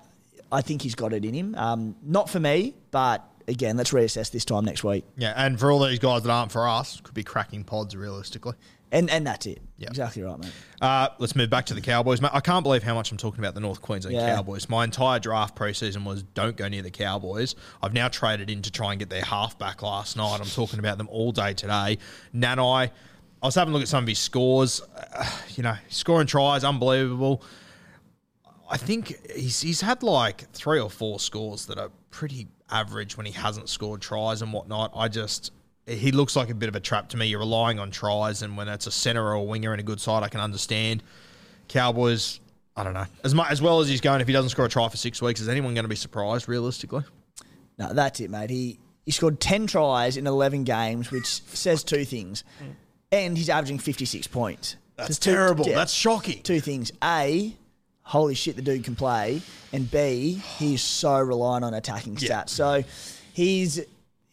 [0.52, 1.56] I think he's got it in him.
[1.56, 5.06] Um, not for me, but again, let's reassess this time next week.
[5.18, 8.56] Yeah, and for all these guys that aren't for us, could be cracking pods realistically.
[8.92, 9.60] And and that's it.
[9.78, 9.90] Yeah.
[9.90, 10.52] Exactly right, mate.
[10.82, 12.32] Uh, let's move back to the Cowboys, mate.
[12.34, 14.36] I can't believe how much I'm talking about the North Queensland Yeah.
[14.36, 14.68] Cowboys.
[14.68, 17.56] My entire draft preseason was don't go near the Cowboys.
[17.84, 20.40] I've now traded in to try and get their halfback last night.
[20.42, 21.98] I'm talking about them all day today.
[22.36, 22.90] Nanai,
[23.42, 24.82] I was having a look at some of his scores.
[25.14, 27.44] Uh, you know, scoring tries, unbelievable.
[28.70, 33.26] I think he's he's had like three or four scores that are pretty average when
[33.26, 34.92] he hasn't scored tries and whatnot.
[34.96, 35.52] I just
[35.90, 37.26] he looks like a bit of a trap to me.
[37.28, 40.00] You're relying on tries, and when that's a center or a winger in a good
[40.00, 41.04] side, I can understand.
[41.68, 42.40] Cowboys,
[42.76, 44.22] I don't know as much as well as he's going.
[44.22, 46.48] If he doesn't score a try for six weeks, is anyone going to be surprised?
[46.48, 47.04] Realistically,
[47.78, 48.50] No, that's it, mate.
[48.50, 52.44] He he scored ten tries in eleven games, which says two things,
[53.12, 54.76] and he's averaging fifty six points.
[54.96, 55.68] that's two- terrible.
[55.68, 56.42] yeah, That's shocking.
[56.42, 56.92] two things.
[57.04, 57.56] A,
[58.02, 62.28] holy shit, the dude can play, and B, he's so reliant on attacking stats.
[62.30, 62.44] Yeah.
[62.46, 62.84] So
[63.34, 63.80] he's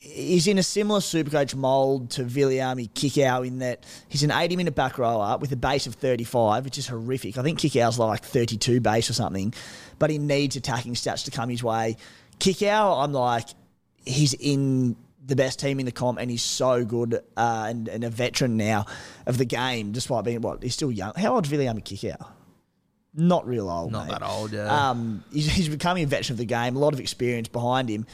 [0.07, 4.75] he's in a similar supercoach mould to Viliame Kikau in that he's an 80 minute
[4.75, 7.39] back rower with a base of 35, which is horrific.
[7.39, 9.53] I think Kikau's like 32 base or something,
[9.99, 11.97] but he needs attacking stats to come his way.
[12.39, 13.49] Kikau, I'm like,
[14.05, 18.05] he's in the best team in the comp and he's so good uh, and, and
[18.05, 18.87] a veteran now
[19.27, 21.13] of the game, despite being, what, he's still young.
[21.17, 22.29] How old's Viliame Kikau?
[23.19, 24.19] Not real old, Not mate.
[24.19, 24.91] that old, yeah.
[24.91, 28.07] Um, he's, he's becoming a veteran of the game, a lot of experience behind him.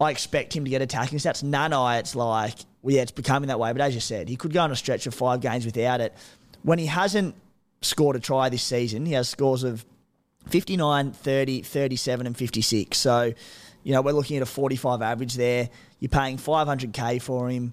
[0.00, 1.42] I expect him to get attacking stats.
[1.42, 3.72] Nanai, it's like, well, yeah, it's becoming that way.
[3.72, 6.14] But as you said, he could go on a stretch of five games without it.
[6.62, 7.34] When he hasn't
[7.82, 9.84] scored a try this season, he has scores of
[10.48, 12.96] 59, 30, 37, and 56.
[12.96, 13.32] So,
[13.82, 15.68] you know, we're looking at a 45 average there.
[15.98, 17.72] You're paying 500k for him.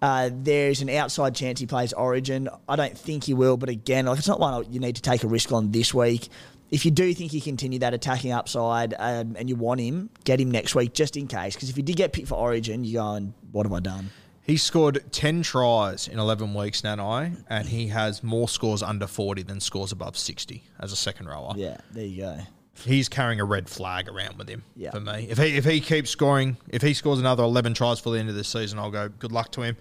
[0.00, 2.48] Uh, there's an outside chance he plays Origin.
[2.68, 5.24] I don't think he will, but again, like it's not one you need to take
[5.24, 6.28] a risk on this week.
[6.70, 10.38] If you do think he continue that attacking upside um, and you want him, get
[10.40, 11.54] him next week just in case.
[11.54, 14.10] Because if you did get picked for Origin, you're going, what have I done?
[14.42, 19.42] He scored 10 tries in 11 weeks, Nanai, and he has more scores under 40
[19.42, 21.52] than scores above 60 as a second rower.
[21.56, 22.38] Yeah, there you go.
[22.84, 24.90] he's carrying a red flag around with him Yeah.
[24.92, 25.26] for me.
[25.28, 28.28] If he if he keeps scoring, if he scores another eleven tries for the end
[28.28, 29.76] of this season, I'll go good luck to him.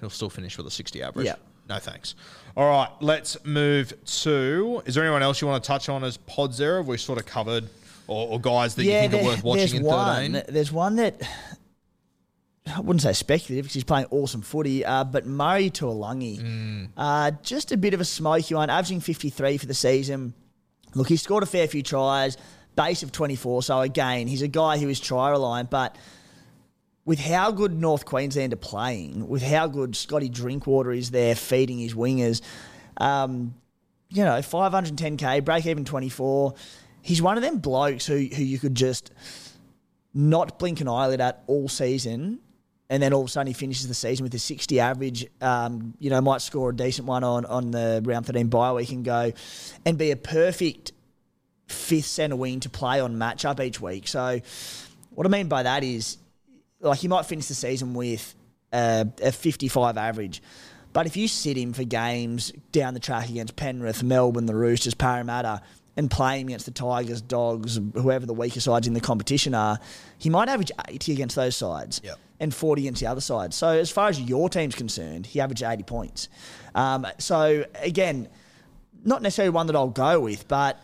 [0.00, 1.26] He'll still finish with a sixty average.
[1.26, 1.34] Yeah.
[1.68, 2.14] No thanks.
[2.56, 3.92] All right, let's move
[4.22, 4.82] to.
[4.86, 6.76] Is there anyone else you want to touch on as pods there?
[6.78, 7.68] Have we sort of covered,
[8.06, 10.32] or, or guys that you think there- are worth watching there's in one.
[10.32, 10.54] thirteen?
[10.54, 11.20] There's one that
[12.74, 16.88] I wouldn't say speculative because he's playing awesome footy, uh, but Murray Taulagi, Mm.
[16.96, 20.34] uh, just a bit of a smoky one, averaging 53 for the season.
[20.94, 22.36] Look, he scored a fair few tries,
[22.74, 23.62] base of 24.
[23.62, 25.96] So again, he's a guy who is try reliant, but
[27.06, 31.78] with how good North Queensland are playing, with how good Scotty Drinkwater is there feeding
[31.78, 32.42] his wingers,
[32.98, 33.54] um,
[34.10, 36.54] you know, 510k, break even 24.
[37.00, 39.12] He's one of them blokes who who you could just
[40.12, 42.40] not blink an eyelid at all season.
[42.88, 45.94] And then all of a sudden he finishes the season with a 60 average, um,
[45.98, 49.04] you know, might score a decent one on, on the round 13 bye week and
[49.04, 49.32] go
[49.84, 50.92] and be a perfect
[51.66, 54.06] fifth centre wing to play on matchup each week.
[54.06, 54.40] So
[55.10, 56.18] what I mean by that is
[56.80, 58.34] like he might finish the season with
[58.72, 60.42] a, a 55 average.
[60.92, 64.94] But if you sit him for games down the track against Penrith, Melbourne, the Roosters,
[64.94, 65.60] Parramatta,
[65.96, 69.78] and play him against the Tigers, Dogs, whoever the weaker sides in the competition are,
[70.18, 72.18] he might average 80 against those sides Yep.
[72.40, 73.52] and 40 against the other side.
[73.54, 76.28] So as far as your team's concerned, he averaged 80 points.
[76.74, 78.28] Um, so again,
[79.04, 80.78] not necessarily one that I'll go with, but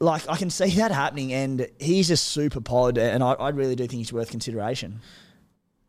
[0.00, 3.76] like I can see that happening, and he's a super pod, and I, I really
[3.76, 5.00] do think he's worth consideration.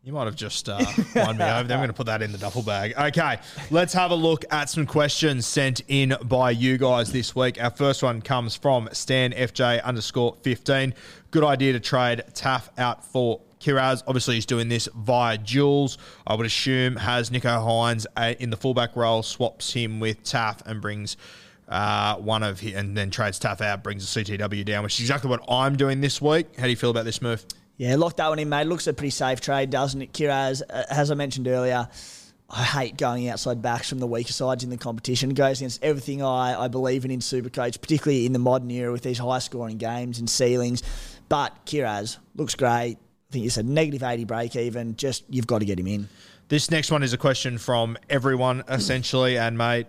[0.04, 0.84] You might have just uh,
[1.14, 1.76] won me over there.
[1.76, 2.92] I'm going to put that in the duffel bag.
[2.98, 3.38] Okay,
[3.70, 7.62] let's have a look at some questions sent in by you guys this week.
[7.62, 10.92] Our first one comes from Stan FJ underscore 15.
[11.30, 14.02] Good idea to trade Taff out for Kiraz.
[14.08, 15.98] Obviously, he's doing this via Jules.
[16.26, 20.66] I would assume has Nicho Hynes uh, in the fullback role, swaps him with Taff
[20.66, 21.16] and brings
[21.72, 25.00] uh, one of his, and then trades Taff out, brings the CTW down, which is
[25.00, 26.56] exactly what I'm doing this week.
[26.56, 27.44] How do you feel about this move?
[27.78, 28.66] Yeah, lock that one in, mate.
[28.66, 30.12] Looks a pretty safe trade, doesn't it?
[30.12, 31.88] Kiraz, uh, as I mentioned earlier,
[32.50, 35.30] I hate going outside backs from the weaker sides in the competition.
[35.30, 38.92] It goes against everything I, I believe in in Supercoach, particularly in the modern era
[38.92, 40.82] with these high scoring games and ceilings.
[41.30, 42.98] But Kiraz looks great.
[42.98, 44.96] I think you said negative 80 break even.
[44.96, 46.08] Just, you've got to get him in.
[46.48, 49.38] This next one is a question from everyone, essentially.
[49.38, 49.86] And, mate,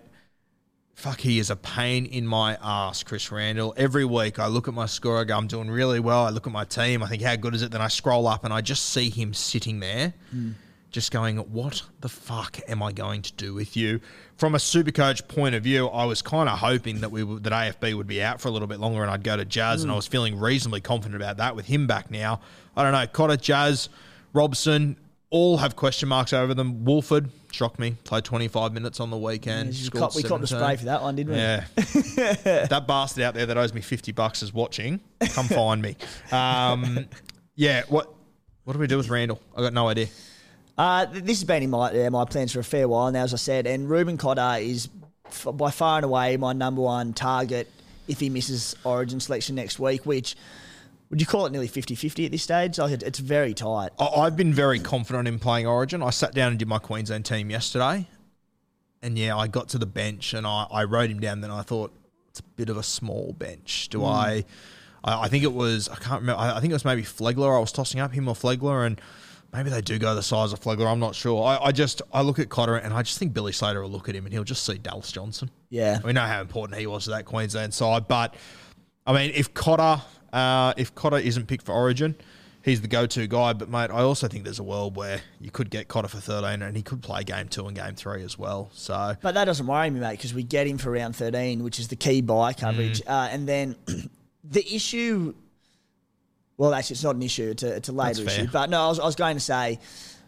[0.94, 3.74] fuck, he is a pain in my ass, Chris Randall.
[3.76, 6.24] Every week I look at my score, I go, I'm doing really well.
[6.24, 7.70] I look at my team, I think, how good is it?
[7.70, 10.52] Then I scroll up and I just see him sitting there, hmm.
[10.90, 14.00] just going, what the fuck am I going to do with you?
[14.36, 17.44] From a super coach point of view, I was kind of hoping that we would,
[17.44, 19.82] that AFB would be out for a little bit longer and I'd go to Jazz,
[19.82, 19.94] and hmm.
[19.94, 22.40] I was feeling reasonably confident about that with him back now.
[22.76, 23.88] I don't know, Cotter, Jazz,
[24.32, 24.96] Robson,
[25.34, 26.84] all have question marks over them.
[26.84, 27.96] Woolford shocked me.
[28.04, 29.70] Played 25 minutes on the weekend.
[29.70, 30.46] we caught, we a 17.
[30.46, 31.38] spray for that one, didn't we?
[31.38, 31.64] Yeah.
[32.68, 35.00] that bastard out there that owes me 50 bucks is watching.
[35.30, 35.96] Come find me.
[36.30, 37.08] Um,
[37.56, 38.14] yeah, what
[38.62, 39.40] what do we do with Randall?
[39.56, 40.06] I got no idea.
[40.78, 43.34] Uh, this has been in my uh, my plans for a fair while now, as
[43.34, 43.66] I said.
[43.66, 44.88] And Reuben Cotter is
[45.26, 47.68] f- by far and away my number one target
[48.06, 50.06] if he misses Origin selection next week.
[50.06, 50.36] Which
[51.14, 52.76] would you call it nearly 50-50 at this stage?
[52.76, 53.90] Like it's very tight.
[54.00, 56.02] I've been very confident in playing Origin.
[56.02, 58.08] I sat down and did my Queensland team yesterday,
[59.00, 61.40] and yeah, I got to the bench and I, I wrote him down.
[61.40, 61.92] Then I thought
[62.30, 63.90] it's a bit of a small bench.
[63.90, 64.06] Do hmm.
[64.06, 64.44] I,
[65.04, 65.26] I?
[65.26, 66.42] I think it was I can't remember.
[66.42, 67.56] I, I think it was maybe Flegler.
[67.56, 69.00] I was tossing up him or Flegler, and
[69.52, 70.90] maybe they do go the size of Flegler.
[70.90, 71.44] I'm not sure.
[71.44, 74.08] I, I just I look at Cotter and I just think Billy Slater will look
[74.08, 75.48] at him and he'll just see Dallas Johnson.
[75.70, 76.00] Yeah.
[76.04, 78.34] We know how important he was to that Queensland side, but
[79.06, 80.02] I mean, if Cotter,
[80.34, 82.16] uh, if Cotter isn't picked for Origin,
[82.62, 83.52] he's the go-to guy.
[83.52, 86.60] But mate, I also think there's a world where you could get Cotter for 13,
[86.62, 88.70] and he could play game two and game three as well.
[88.72, 91.78] So But that doesn't worry me, mate, because we get him for round 13, which
[91.78, 93.00] is the key buy coverage.
[93.06, 93.76] Uh, and then
[94.44, 95.34] the issue,
[96.56, 98.48] well, actually, it's not an issue, it's a, it's a later issue.
[98.52, 99.78] But no, I was, I was going to say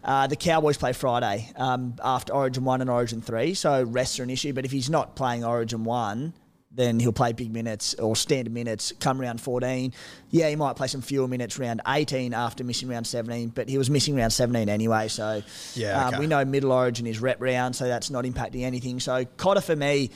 [0.05, 4.23] uh, the Cowboys play Friday um, after Origin 1 and Origin 3, so rests are
[4.23, 4.53] an issue.
[4.53, 6.33] But if he's not playing Origin 1,
[6.77, 9.93] then he'll play big minutes or standard minutes come round 14.
[10.31, 13.79] Yeah, he might play some fewer minutes round 18 after missing round 17, but he
[13.79, 15.09] was missing round 17 anyway.
[15.09, 15.43] So
[15.75, 16.21] Yeah, um, okay.
[16.21, 19.01] we know middle origin is rep round, so that's not impacting anything.
[19.01, 20.11] So Cotter for me,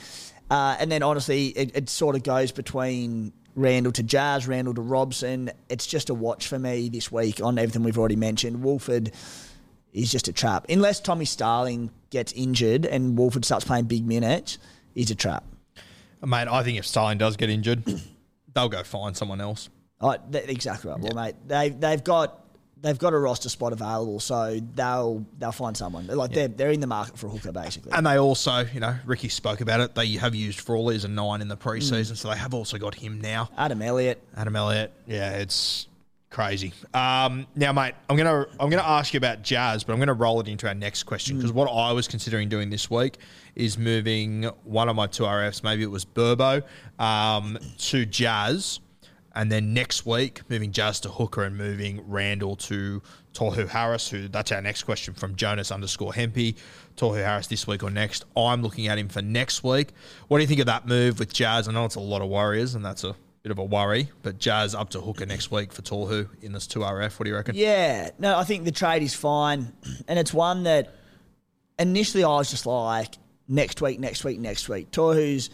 [0.49, 4.81] uh, and then honestly, it, it sort of goes between Randall to Jazz, Randall to
[4.81, 5.51] Robson.
[5.69, 8.61] It's just a watch for me this week on everything we've already mentioned.
[8.63, 9.11] Woolford
[9.93, 10.67] is just a trap.
[10.69, 14.57] Unless Tommy Starling gets injured and Woolford starts playing big minutes,
[14.93, 15.43] he's a trap.
[16.25, 17.83] Mate, I think if Starling does get injured,
[18.53, 19.69] they'll go find someone else.
[19.99, 20.99] Oh, th- exactly right.
[20.99, 22.41] Well, mate, they've they've got
[22.81, 26.07] they've got a roster spot available, so they'll they'll find someone.
[26.07, 27.91] Like they're they're in the market for a hooker basically.
[27.91, 29.95] And they also, you know, Ricky spoke about it.
[29.95, 32.17] They have used Frawley as a nine in the preseason, mm.
[32.17, 33.49] so they have also got him now.
[33.57, 34.91] Adam Elliott, Adam Elliott.
[35.05, 35.87] Yeah, it's
[36.31, 36.73] crazy.
[36.93, 40.39] Um, now, mate, I'm gonna I'm gonna ask you about Jazz, but I'm gonna roll
[40.39, 43.17] it into our next question because what I was considering doing this week
[43.53, 46.63] is moving one of my two RFs, maybe it was Burbo,
[46.97, 48.79] um, to Jazz,
[49.35, 53.01] and then next week moving Jazz to hooker and moving Randall to
[53.33, 54.09] Tohu Harris.
[54.09, 56.55] Who that's our next question from Jonas underscore Hempy.
[56.95, 58.25] Tohu Harris this week or next.
[58.35, 59.89] I'm looking at him for next week.
[60.27, 61.67] What do you think of that move with Jazz?
[61.67, 64.09] I know it's a lot of Warriors, and that's a bit of a worry.
[64.21, 67.19] But Jazz up to hooker next week for Tohu in this 2RF.
[67.19, 67.55] What do you reckon?
[67.55, 69.73] Yeah, no, I think the trade is fine,
[70.07, 70.95] and it's one that
[71.79, 73.15] initially I was just like
[73.47, 74.91] next week, next week, next week.
[74.91, 75.49] Tohu's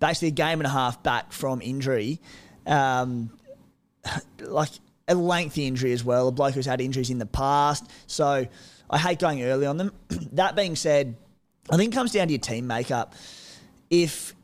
[0.00, 2.20] basically a game and a half back from injury,
[2.66, 3.30] um,
[4.40, 4.70] like
[5.08, 6.28] a lengthy injury as well.
[6.28, 8.46] A bloke who's had injuries in the past, so
[8.88, 9.92] I hate going early on them.
[10.32, 11.16] that being said,
[11.70, 13.14] I think it comes down to your team makeup.
[13.90, 14.34] If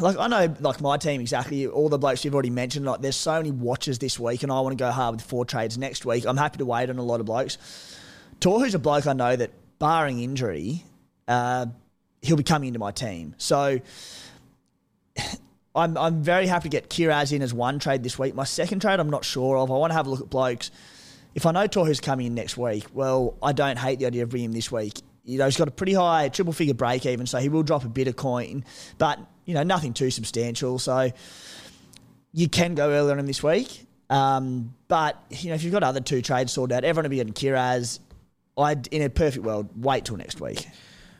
[0.00, 1.66] like I know, like my team exactly.
[1.66, 2.86] All the blokes you've already mentioned.
[2.86, 5.44] Like, there's so many watches this week, and I want to go hard with four
[5.44, 6.24] trades next week.
[6.26, 7.58] I'm happy to wait on a lot of blokes.
[8.40, 10.84] Tohu's a bloke I know that, barring injury,
[11.28, 11.66] uh,
[12.22, 13.34] he'll be coming into my team.
[13.38, 13.80] So
[15.74, 18.34] I'm I'm very happy to get Kiraz in as one trade this week.
[18.34, 19.70] My second trade, I'm not sure of.
[19.70, 20.70] I want to have a look at blokes.
[21.34, 24.30] If I know Tohu's coming in next week, well, I don't hate the idea of
[24.30, 25.00] bringing him this week.
[25.24, 27.84] You know, he's got a pretty high triple figure break even, so he will drop
[27.84, 28.64] a bit of coin,
[28.98, 29.20] but
[29.50, 30.78] you know, nothing too substantial.
[30.78, 31.10] So
[32.32, 33.84] you can go earlier on this week.
[34.08, 37.16] Um, but you know, if you've got other two trades sorted out, everyone will be
[37.16, 37.98] getting Kiraz.
[38.56, 40.68] I'd in a perfect world wait till next week.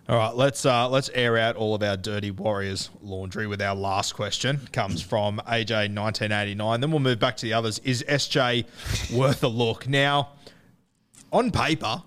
[0.08, 3.74] All right, let's uh, let's air out all of our dirty Warriors laundry with our
[3.74, 4.60] last question.
[4.72, 6.80] Comes from AJ 1989.
[6.80, 7.80] Then we'll move back to the others.
[7.80, 8.64] Is SJ
[9.12, 9.88] worth a look?
[9.88, 10.30] Now,
[11.32, 12.04] on paper,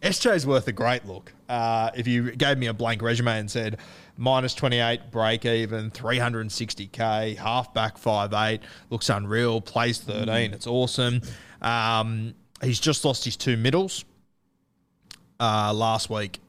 [0.00, 1.32] SJ is worth a great look.
[1.48, 3.78] Uh, if you gave me a blank resume and said
[4.16, 8.60] minus 28, break even, 360k, halfback 5'8,
[8.90, 11.20] looks unreal, plays 13, it's awesome.
[11.60, 14.04] Um, he's just lost his two middles.
[15.38, 16.40] Uh, last week,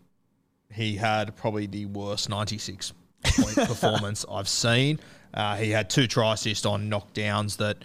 [0.71, 2.93] he had probably the worst 96
[3.23, 4.99] point performance I've seen.
[5.33, 7.83] Uh, he had two try assists on knockdowns that,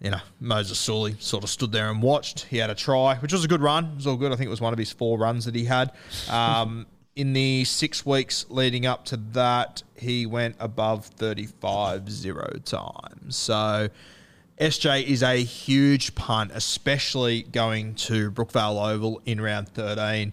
[0.00, 2.46] you know, Moses Suli sort of stood there and watched.
[2.46, 3.86] He had a try, which was a good run.
[3.86, 4.32] It was all good.
[4.32, 5.92] I think it was one of his four runs that he had.
[6.30, 6.86] Um,
[7.16, 13.36] in the six weeks leading up to that, he went above 35 zero times.
[13.36, 13.88] So
[14.60, 20.32] SJ is a huge punt, especially going to Brookvale Oval in round 13.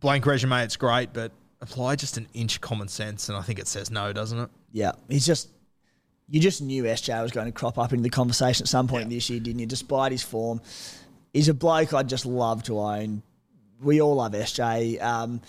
[0.00, 3.58] Blank resume, it's great, but apply just an inch of common sense, and I think
[3.58, 4.50] it says no, doesn't it?
[4.72, 5.48] Yeah, he's just.
[6.28, 9.10] You just knew SJ was going to crop up into the conversation at some point
[9.10, 9.66] this year, didn't you?
[9.66, 10.62] Despite his form,
[11.34, 13.22] he's a bloke I'd just love to own.
[13.82, 15.02] We all love SJ.
[15.02, 15.40] Um,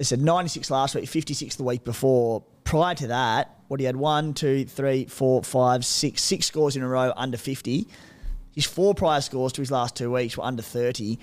[0.00, 2.42] I said 96 last week, 56 the week before.
[2.64, 6.82] Prior to that, what he had one, two, three, four, five, six, six scores in
[6.82, 7.86] a row under 50.
[8.54, 11.18] His four prior scores to his last two weeks were under 30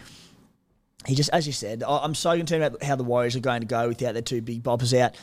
[1.05, 3.67] he just, as you said, I'm so concerned about how the Warriors are going to
[3.67, 5.15] go without their two big boppers out.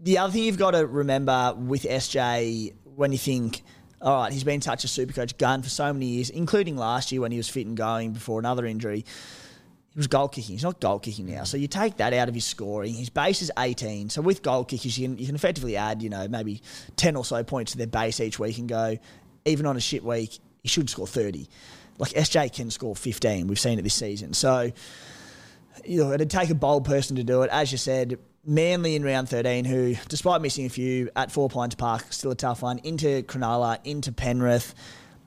[0.00, 3.62] The other thing you've got to remember with SJ when you think,
[4.00, 7.10] all right, he's been such a super coach gun for so many years, including last
[7.10, 9.04] year when he was fit and going before another injury.
[9.98, 10.54] Was goal kicking.
[10.54, 11.42] He's not goal kicking now.
[11.42, 12.94] So you take that out of his scoring.
[12.94, 14.10] His base is 18.
[14.10, 16.62] So with goal kickers, you can, you can effectively add, you know, maybe
[16.94, 18.96] 10 or so points to their base each week and go,
[19.44, 21.48] even on a shit week, he should score 30.
[21.98, 23.48] Like SJ can score 15.
[23.48, 24.34] We've seen it this season.
[24.34, 24.70] So,
[25.84, 27.50] you know, it'd take a bold person to do it.
[27.50, 31.74] As you said, Manly in round 13, who, despite missing a few at Four Pines
[31.74, 34.74] Park, still a tough one, into Cronulla, into Penrith.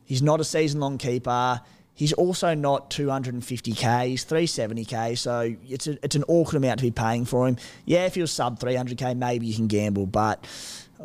[0.06, 1.62] He's not a season long keeper.
[2.02, 4.08] He's also not 250k.
[4.08, 5.16] He's 370k.
[5.20, 7.58] So it's a, it's an awkward amount to be paying for him.
[7.86, 10.44] Yeah, if he was sub 300k, maybe you can gamble, but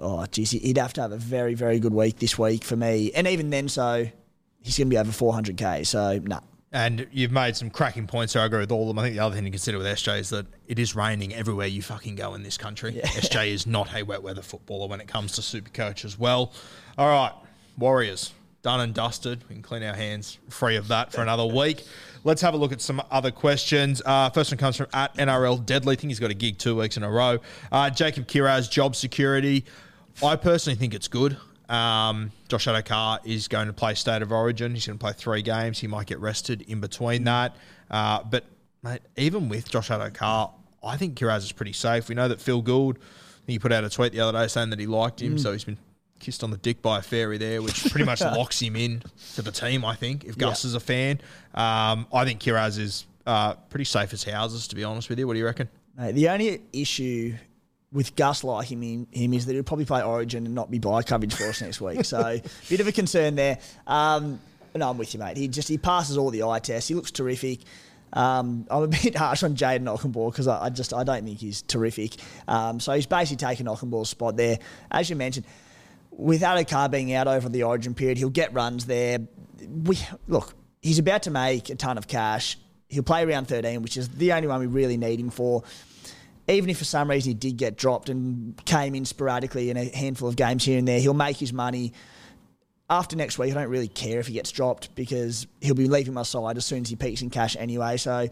[0.00, 3.12] oh, geez, he'd have to have a very, very good week this week for me.
[3.14, 4.06] And even then, so
[4.62, 5.86] he's going to be over 400k.
[5.86, 6.36] So, no.
[6.36, 6.40] Nah.
[6.72, 8.40] And you've made some cracking points there.
[8.40, 8.98] I agree with all of them.
[8.98, 11.66] I think the other thing to consider with SJ is that it is raining everywhere
[11.66, 12.94] you fucking go in this country.
[13.04, 16.54] SJ is not a wet weather footballer when it comes to super coach as well.
[16.96, 17.34] All right,
[17.76, 18.32] Warriors,
[18.66, 19.44] done and dusted.
[19.48, 21.84] We can clean our hands free of that for another week.
[22.24, 24.02] Let's have a look at some other questions.
[24.04, 25.92] Uh, first one comes from at NRL Deadly.
[25.92, 27.38] I think he's got a gig two weeks in a row.
[27.70, 29.64] Uh, Jacob Kiraz, job security.
[30.20, 31.36] I personally think it's good.
[31.68, 34.74] Um, Josh Addo-Carr is going to play State of Origin.
[34.74, 35.78] He's going to play three games.
[35.78, 37.54] He might get rested in between that.
[37.88, 38.46] Uh, but,
[38.82, 40.52] mate, even with Josh Addo-Carr,
[40.82, 42.08] I think Kiraz is pretty safe.
[42.08, 42.98] We know that Phil Gould,
[43.46, 45.62] he put out a tweet the other day saying that he liked him, so he's
[45.62, 45.78] been
[46.20, 49.02] kissed on the dick by a fairy there, which pretty much locks him in
[49.34, 49.84] to the team.
[49.84, 50.68] I think if Gus Yeah.
[50.68, 51.20] is a fan,
[51.54, 54.68] um, I think Kiraz is uh, pretty safe as houses.
[54.68, 55.68] To be honest with you, what do you reckon?
[55.96, 57.34] Mate, the only issue
[57.92, 61.02] with Gus liking him, him is that he'll probably play Origin and not be by
[61.02, 62.04] coverage for us next week.
[62.04, 62.38] So
[62.68, 63.58] bit of a concern there.
[63.86, 64.40] Um,
[64.74, 65.36] no, I'm with you, mate.
[65.38, 66.88] He just he passes all the eye tests.
[66.88, 67.60] He looks terrific.
[68.12, 71.38] Um, I'm a bit harsh on Jayden Okunbor because I, I just I don't think
[71.38, 72.16] he's terrific.
[72.46, 74.58] Um, so he's basically taken Okunbor's spot there,
[74.90, 75.46] as you mentioned.
[76.18, 79.18] With Addo-Carr being out over the Origin period, he'll get runs there.
[79.84, 82.58] We look, he's about to make a ton of cash.
[82.88, 85.64] He'll play around 13, which is the only one we really need him for
[86.48, 89.84] even if for some reason he did get dropped and came in sporadically in a
[89.84, 91.92] handful of games here and there, he'll make his money.
[92.88, 96.14] After next week, I don't really care if he gets dropped because he'll be leaving
[96.14, 97.96] my side as soon as he peaks in cash anyway.
[97.96, 98.28] So,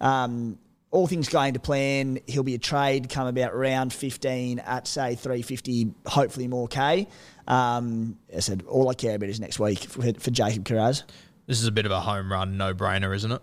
[0.00, 0.58] um,
[0.90, 5.14] all things going to plan, he'll be a trade come about round 15 at, say,
[5.14, 7.06] 350, hopefully more K.
[7.46, 11.04] Um, I said, all I care about is next week for, for Jacob Kiraz.
[11.46, 13.40] This is a bit of a home run, no brainer, isn't it?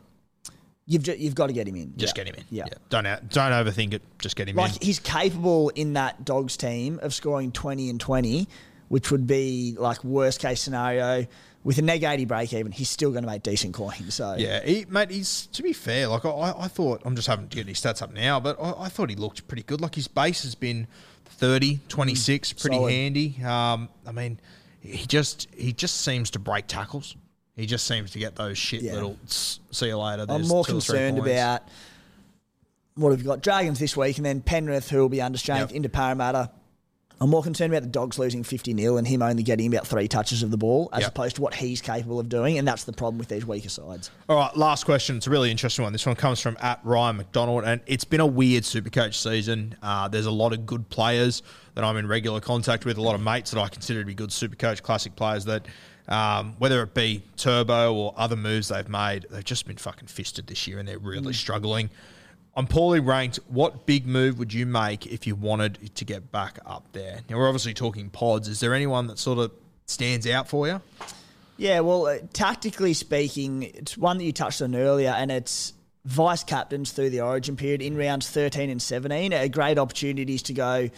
[0.85, 1.93] You've, ju- you've got to get him in.
[1.97, 2.23] Just Yeah.
[2.23, 2.45] get him in.
[2.49, 2.65] Yeah.
[2.89, 4.01] Don't out, don't overthink it.
[4.19, 4.85] Just get him Like in.
[4.85, 8.47] he's capable in that dogs team of scoring 20 and 20,
[8.87, 11.25] which would be like worst case scenario.
[11.67, 14.09] With a neg 80 break even, he's still going to make decent coin.
[14.09, 15.11] So Yeah, he, mate.
[15.11, 16.07] He's to be fair.
[16.07, 18.83] Like I, I thought, I'm just having to get his stats up now, but I,
[18.85, 19.81] I thought he looked pretty good.
[19.81, 20.87] Like his base has been
[21.25, 22.91] 30, 26, pretty solid.
[22.93, 23.35] handy.
[23.43, 24.39] Um, I mean,
[24.79, 27.17] he just he just seems to break tackles.
[27.57, 28.93] He just seems to get those shit Yeah.
[28.93, 30.25] little "S- see you later.
[30.29, 31.63] I'm more two or three concerned about
[32.95, 33.41] what have we got?
[33.41, 35.75] Dragons this week, and then Penrith, who will be under strength, Yep.
[35.75, 36.49] into Parramatta.
[37.19, 40.07] I'm more concerned about the Dogs losing 50 0 and him only getting about three
[40.07, 41.09] touches of the ball as Yep.
[41.09, 42.57] opposed to what he's capable of doing.
[42.59, 44.11] And that's the problem with these weaker sides.
[44.29, 45.17] All right, last question.
[45.17, 45.93] It's a really interesting one.
[45.93, 49.75] This one comes from at Ryan McDonald, and it's been a weird Supercoach season.
[49.81, 51.41] Uh, there's a lot of good players
[51.73, 54.13] that I'm in regular contact with, a lot of mates that I consider to be
[54.13, 55.65] good Supercoach Classic players that,
[56.07, 60.45] um, whether it be Turbo or other moves they've made, they've just been fucking fisted
[60.47, 61.89] this year, and they're really struggling.
[62.57, 63.37] I'm poorly ranked.
[63.47, 67.19] What big move would you make if you wanted to get back up there?
[67.29, 68.47] Now we're obviously talking pods.
[68.47, 69.51] Is there anyone that sort of
[69.85, 70.81] stands out for you?
[71.57, 75.73] Yeah, well, uh, tactically speaking, it's one that you touched on earlier, and it's
[76.05, 80.53] vice captains through the origin period in rounds 13 and 17 are great opportunities to
[80.53, 80.89] go.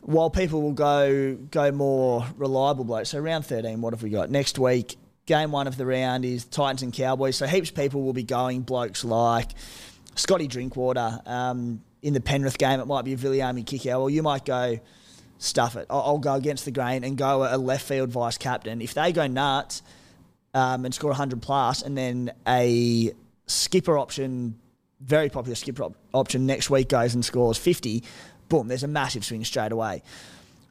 [0.00, 3.10] While people will go go more reliable blokes.
[3.10, 4.96] So round 13, what have we got next week?
[5.26, 7.36] Game one of the round is Titans and Cowboys.
[7.36, 9.50] So heaps of people will be going blokes like
[10.14, 11.20] Scotty Drinkwater.
[11.26, 13.98] Um, in the Penrith game, it might be a Viliame Kikau.
[13.98, 14.80] Well, you might go
[15.38, 15.86] stuff it.
[15.88, 18.80] I'll, I'll go against the grain and go a left field vice captain.
[18.80, 19.82] If they go nuts
[20.54, 23.12] um, and score 100 plus, and then a
[23.46, 24.58] skipper option,
[25.00, 28.02] very popular skipper op- option next week goes and scores 50,
[28.48, 30.02] boom, there's a massive swing straight away.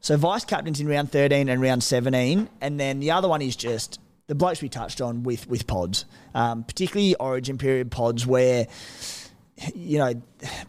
[0.01, 3.55] So vice captains in round 13 and round 17, and then the other one is
[3.55, 8.65] just the blokes we touched on with with pods, um, particularly Origin period pods where
[9.75, 10.21] you know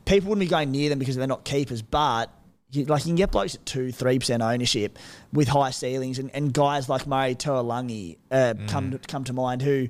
[0.04, 2.30] people wouldn't be going near them because they're not keepers, but
[2.70, 4.98] you, like you can get blokes at two, three percent ownership
[5.32, 9.62] with high ceilings, and, and guys like Murray Taulagi uh, come to, come to mind
[9.62, 9.88] who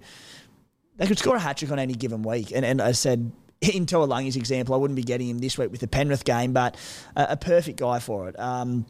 [0.96, 2.52] they could score a hat trick on any given week.
[2.52, 5.80] And, and I said, in Taulagi's example, I wouldn't be getting him this week with
[5.80, 6.76] the Penrith game, but
[7.16, 8.38] a, a perfect guy for it.
[8.38, 8.86] Um,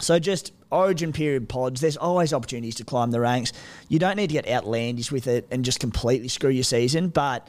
[0.00, 3.52] so just origin period pods, there's always opportunities to climb the ranks.
[3.88, 7.46] You don't need to get outlandish with it and just completely screw your season, but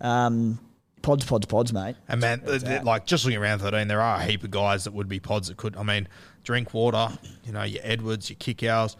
[0.00, 0.58] um,
[1.06, 1.94] pods, pods, pods, mate.
[2.08, 2.42] And man,
[2.84, 5.46] like just looking around 13, there are a heap of guys that would be pods
[5.46, 5.76] that could.
[5.76, 6.08] I mean,
[6.42, 8.96] Drinkwater, you know, your Edwards, your Kikaus.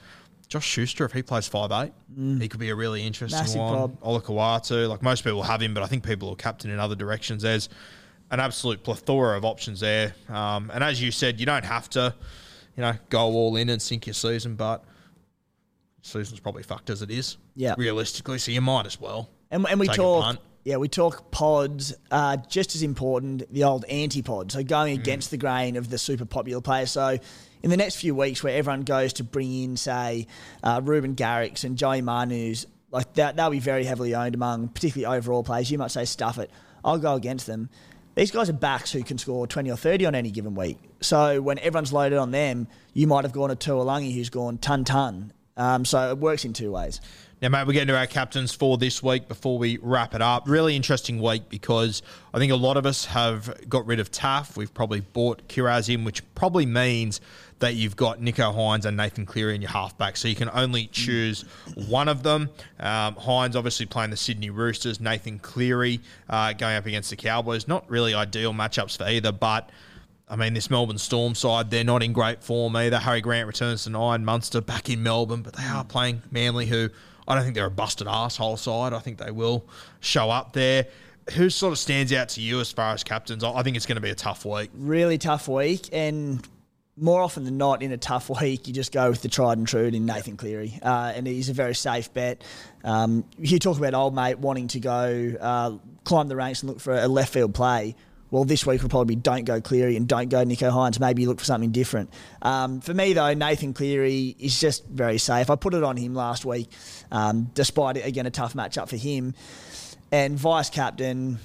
[0.48, 1.92] Josh Schuster, if he plays five eight,
[2.40, 3.96] he could be a really interesting Massive one.
[3.96, 7.42] Olakau'atu, like most people have him, but I think people are captain in other directions.
[7.42, 7.68] There's
[8.30, 10.14] an absolute plethora of options there.
[10.28, 12.14] Um, and as you said, you don't have to,
[12.76, 14.84] you know, go all in and sink your season, but
[16.02, 17.38] season's probably fucked as it is.
[17.56, 17.74] Yeah.
[17.76, 19.28] Realistically, so you might as well.
[19.50, 20.38] And, and we talk, punt.
[20.66, 21.94] Yeah, we talk pods.
[22.10, 24.50] Uh, just as important, the old anti-pod.
[24.50, 25.00] So going Mm.
[25.00, 26.90] against the grain of the super popular players.
[26.90, 27.18] So
[27.62, 30.26] in the next few weeks, where everyone goes to bring in, say,
[30.64, 35.16] uh, Reuben Garricks and Joey Manu's, like that, they'll be very heavily owned among particularly
[35.16, 35.70] overall players.
[35.70, 36.50] You might say stuff it.
[36.84, 37.68] I'll go against them.
[38.16, 40.78] These guys are backs who can score 20 or 30 on any given week.
[41.00, 44.82] So when everyone's loaded on them, you might have gone to Taulagi who's gone ton
[44.82, 45.32] ton.
[45.56, 47.00] Um, so it works in two ways.
[47.42, 50.48] Now, mate, we get into our captains for this week before we wrap it up.
[50.48, 52.00] Really interesting week because
[52.32, 54.56] I think a lot of us have got rid of Taff.
[54.56, 57.20] We've probably bought Kiraz in, which probably means
[57.58, 60.16] that you've got Nicho Hynes and Nathan Cleary in your halfback.
[60.16, 61.42] So you can only choose
[61.88, 62.48] one of them.
[62.80, 64.98] Um, Hynes obviously playing the Sydney Roosters.
[64.98, 67.68] Nathan Cleary uh, going up against the Cowboys.
[67.68, 69.68] Not really ideal matchups for either, but
[70.26, 72.98] I mean, this Melbourne Storm side, they're not in great form either.
[72.98, 76.88] Harry Grant returns tonight, Munster back in Melbourne, but they are playing Manly, who
[77.28, 78.92] I don't think they're a busted asshole side.
[78.92, 79.66] I think they will
[80.00, 80.86] show up there.
[81.34, 83.42] Who sort of stands out to you as far as captains?
[83.42, 84.70] I think it's going to be a tough week.
[84.74, 86.46] Really tough week, and
[86.96, 89.66] more often than not, in a tough week, you just go with the tried and
[89.66, 92.42] true in Nathan Cleary, uh, and he's a very safe bet.
[92.84, 95.72] Um, you talk about old mate wanting to go uh,
[96.04, 97.96] climb the ranks and look for a left field play
[98.30, 100.98] well, this week will probably be don't go Cleary and don't go Nicho Hynes.
[100.98, 102.10] Maybe you look for something different.
[102.42, 105.48] Um, for me, though, Nathan Cleary is just very safe.
[105.48, 106.68] I put it on him last week,
[107.12, 109.34] um, despite, again, a tough matchup for him.
[110.10, 111.38] And vice captain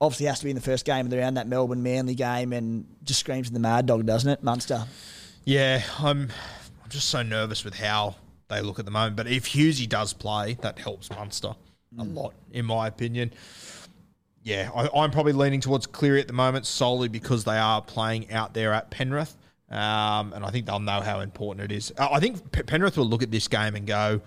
[0.00, 2.86] obviously has to be in the first game of around that Melbourne Manly game and
[3.04, 4.42] just screams in the mad dog, doesn't it?
[4.42, 4.86] Munster.
[5.44, 6.30] Yeah, I'm,
[6.82, 8.16] I'm just so nervous with how
[8.48, 9.16] they look at the moment.
[9.16, 11.54] But if Hughesy does play, that helps Munster
[11.98, 12.14] a mm.
[12.14, 13.32] lot, in my opinion
[14.42, 18.32] yeah, I, am probably leaning towards Cleary at the moment solely because they are playing
[18.32, 19.36] out there at Penrith.
[19.70, 21.92] Um, and I think they'll know how important it is.
[21.98, 24.20] I think Penrith will look at this game and go,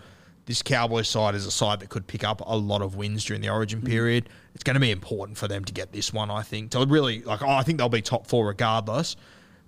[0.46, 3.42] this Cowboys side is a side that could pick up a lot of wins during
[3.42, 3.86] the Origin mm.
[3.86, 4.30] period.
[4.54, 6.32] It's going to be important for them to get this one.
[6.32, 7.42] I think to really like.
[7.42, 9.16] I think they'll be top four regardless.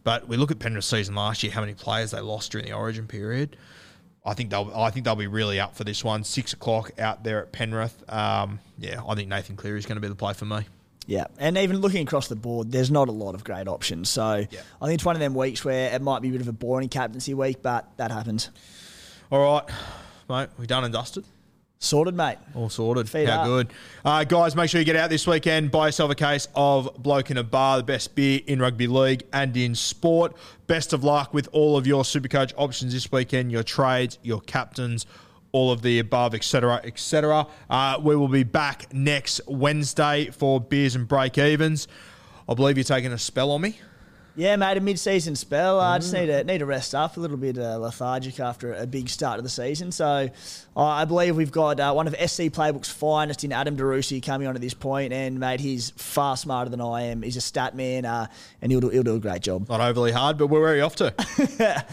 [0.04, 2.74] But we look at Penrith's season last year, how many players they lost during the
[2.74, 3.58] Origin period.
[4.28, 6.24] I think they'll I think they'll be really up for this one.
[6.24, 8.04] Six o'clock out there at Penrith.
[8.10, 10.66] Um, yeah, I think Nathan Cleary is going to be the play for me.
[11.06, 14.10] Yeah, and even looking across the board, there's not a lot of great options.
[14.10, 14.60] So yeah.
[14.82, 16.54] I think it's one of them weeks where it might be a bit of a
[16.54, 18.50] boring captaincy week, but that happens.
[19.32, 19.64] All right,
[20.30, 21.24] mate, we done and dusted.
[21.80, 22.38] Sorted, mate.
[22.56, 23.08] All sorted.
[23.08, 23.46] Feed How up.
[23.46, 23.74] good.
[24.04, 25.70] Uh, guys, make sure you get out this weekend.
[25.70, 29.24] Buy yourself a case of Bloke in a Bar, the best beer in rugby league
[29.32, 30.36] and in sport.
[30.66, 35.06] Best of luck with all of your Supercoach options this weekend, your trades, your captains,
[35.52, 37.46] all of the above, etc., etc.
[37.70, 41.86] Uh, we will be back next Wednesday for beers and Breakevens.
[42.50, 43.78] I believe you're taking a spell on me.
[44.38, 45.80] Yeah, mate, a mid-season spell.
[45.80, 48.86] I just need to need to rest up a little bit uh, lethargic after a
[48.86, 49.92] big start of the season.
[49.92, 50.30] So
[50.76, 54.48] uh, I believe we've got uh, one of SC Playbook's finest in Adam Darusi coming
[54.48, 57.24] on at this point, and mate, he's far smarter than I am.
[57.24, 58.28] He's a stat man, uh,
[58.62, 59.68] and he'll do, he'll do a great job.
[59.70, 61.16] Not overly hard, but where are you off to?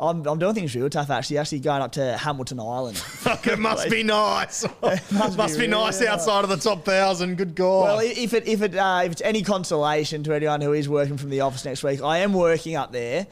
[0.00, 1.38] I'm, I'm doing things real tough actually.
[1.38, 2.96] Actually going up to Hamilton Island.
[2.98, 4.64] Fuck, it must be nice.
[4.82, 7.36] it must, must be, be nice outside of the top thousand.
[7.36, 7.84] Good God.
[7.84, 11.18] Well, if it if it uh, if it's any consolation to anyone who is working
[11.18, 13.26] from the office next week, I am working up there.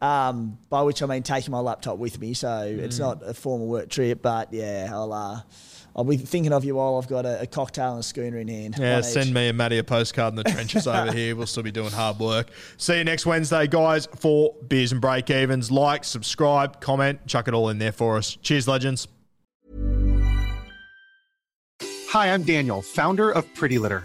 [0.00, 2.78] Um, by which I mean taking my laptop with me, so mm.
[2.78, 4.22] it's not a formal work trip.
[4.22, 5.12] But yeah, I'll.
[5.12, 5.40] Uh,
[5.96, 8.48] I'll be thinking of you while I've got a, a cocktail and a schooner in
[8.48, 8.76] hand.
[8.78, 11.36] Yeah, send me and Matty a postcard in the trenches over here.
[11.36, 12.48] We'll still be doing hard work.
[12.76, 15.70] See you next Wednesday, guys, for Beers and Breakevens.
[15.70, 18.36] Like, subscribe, comment, chuck it all in there for us.
[18.42, 19.06] Cheers, legends.
[21.80, 24.04] Hi, I'm Daniel, founder of Pretty Litter.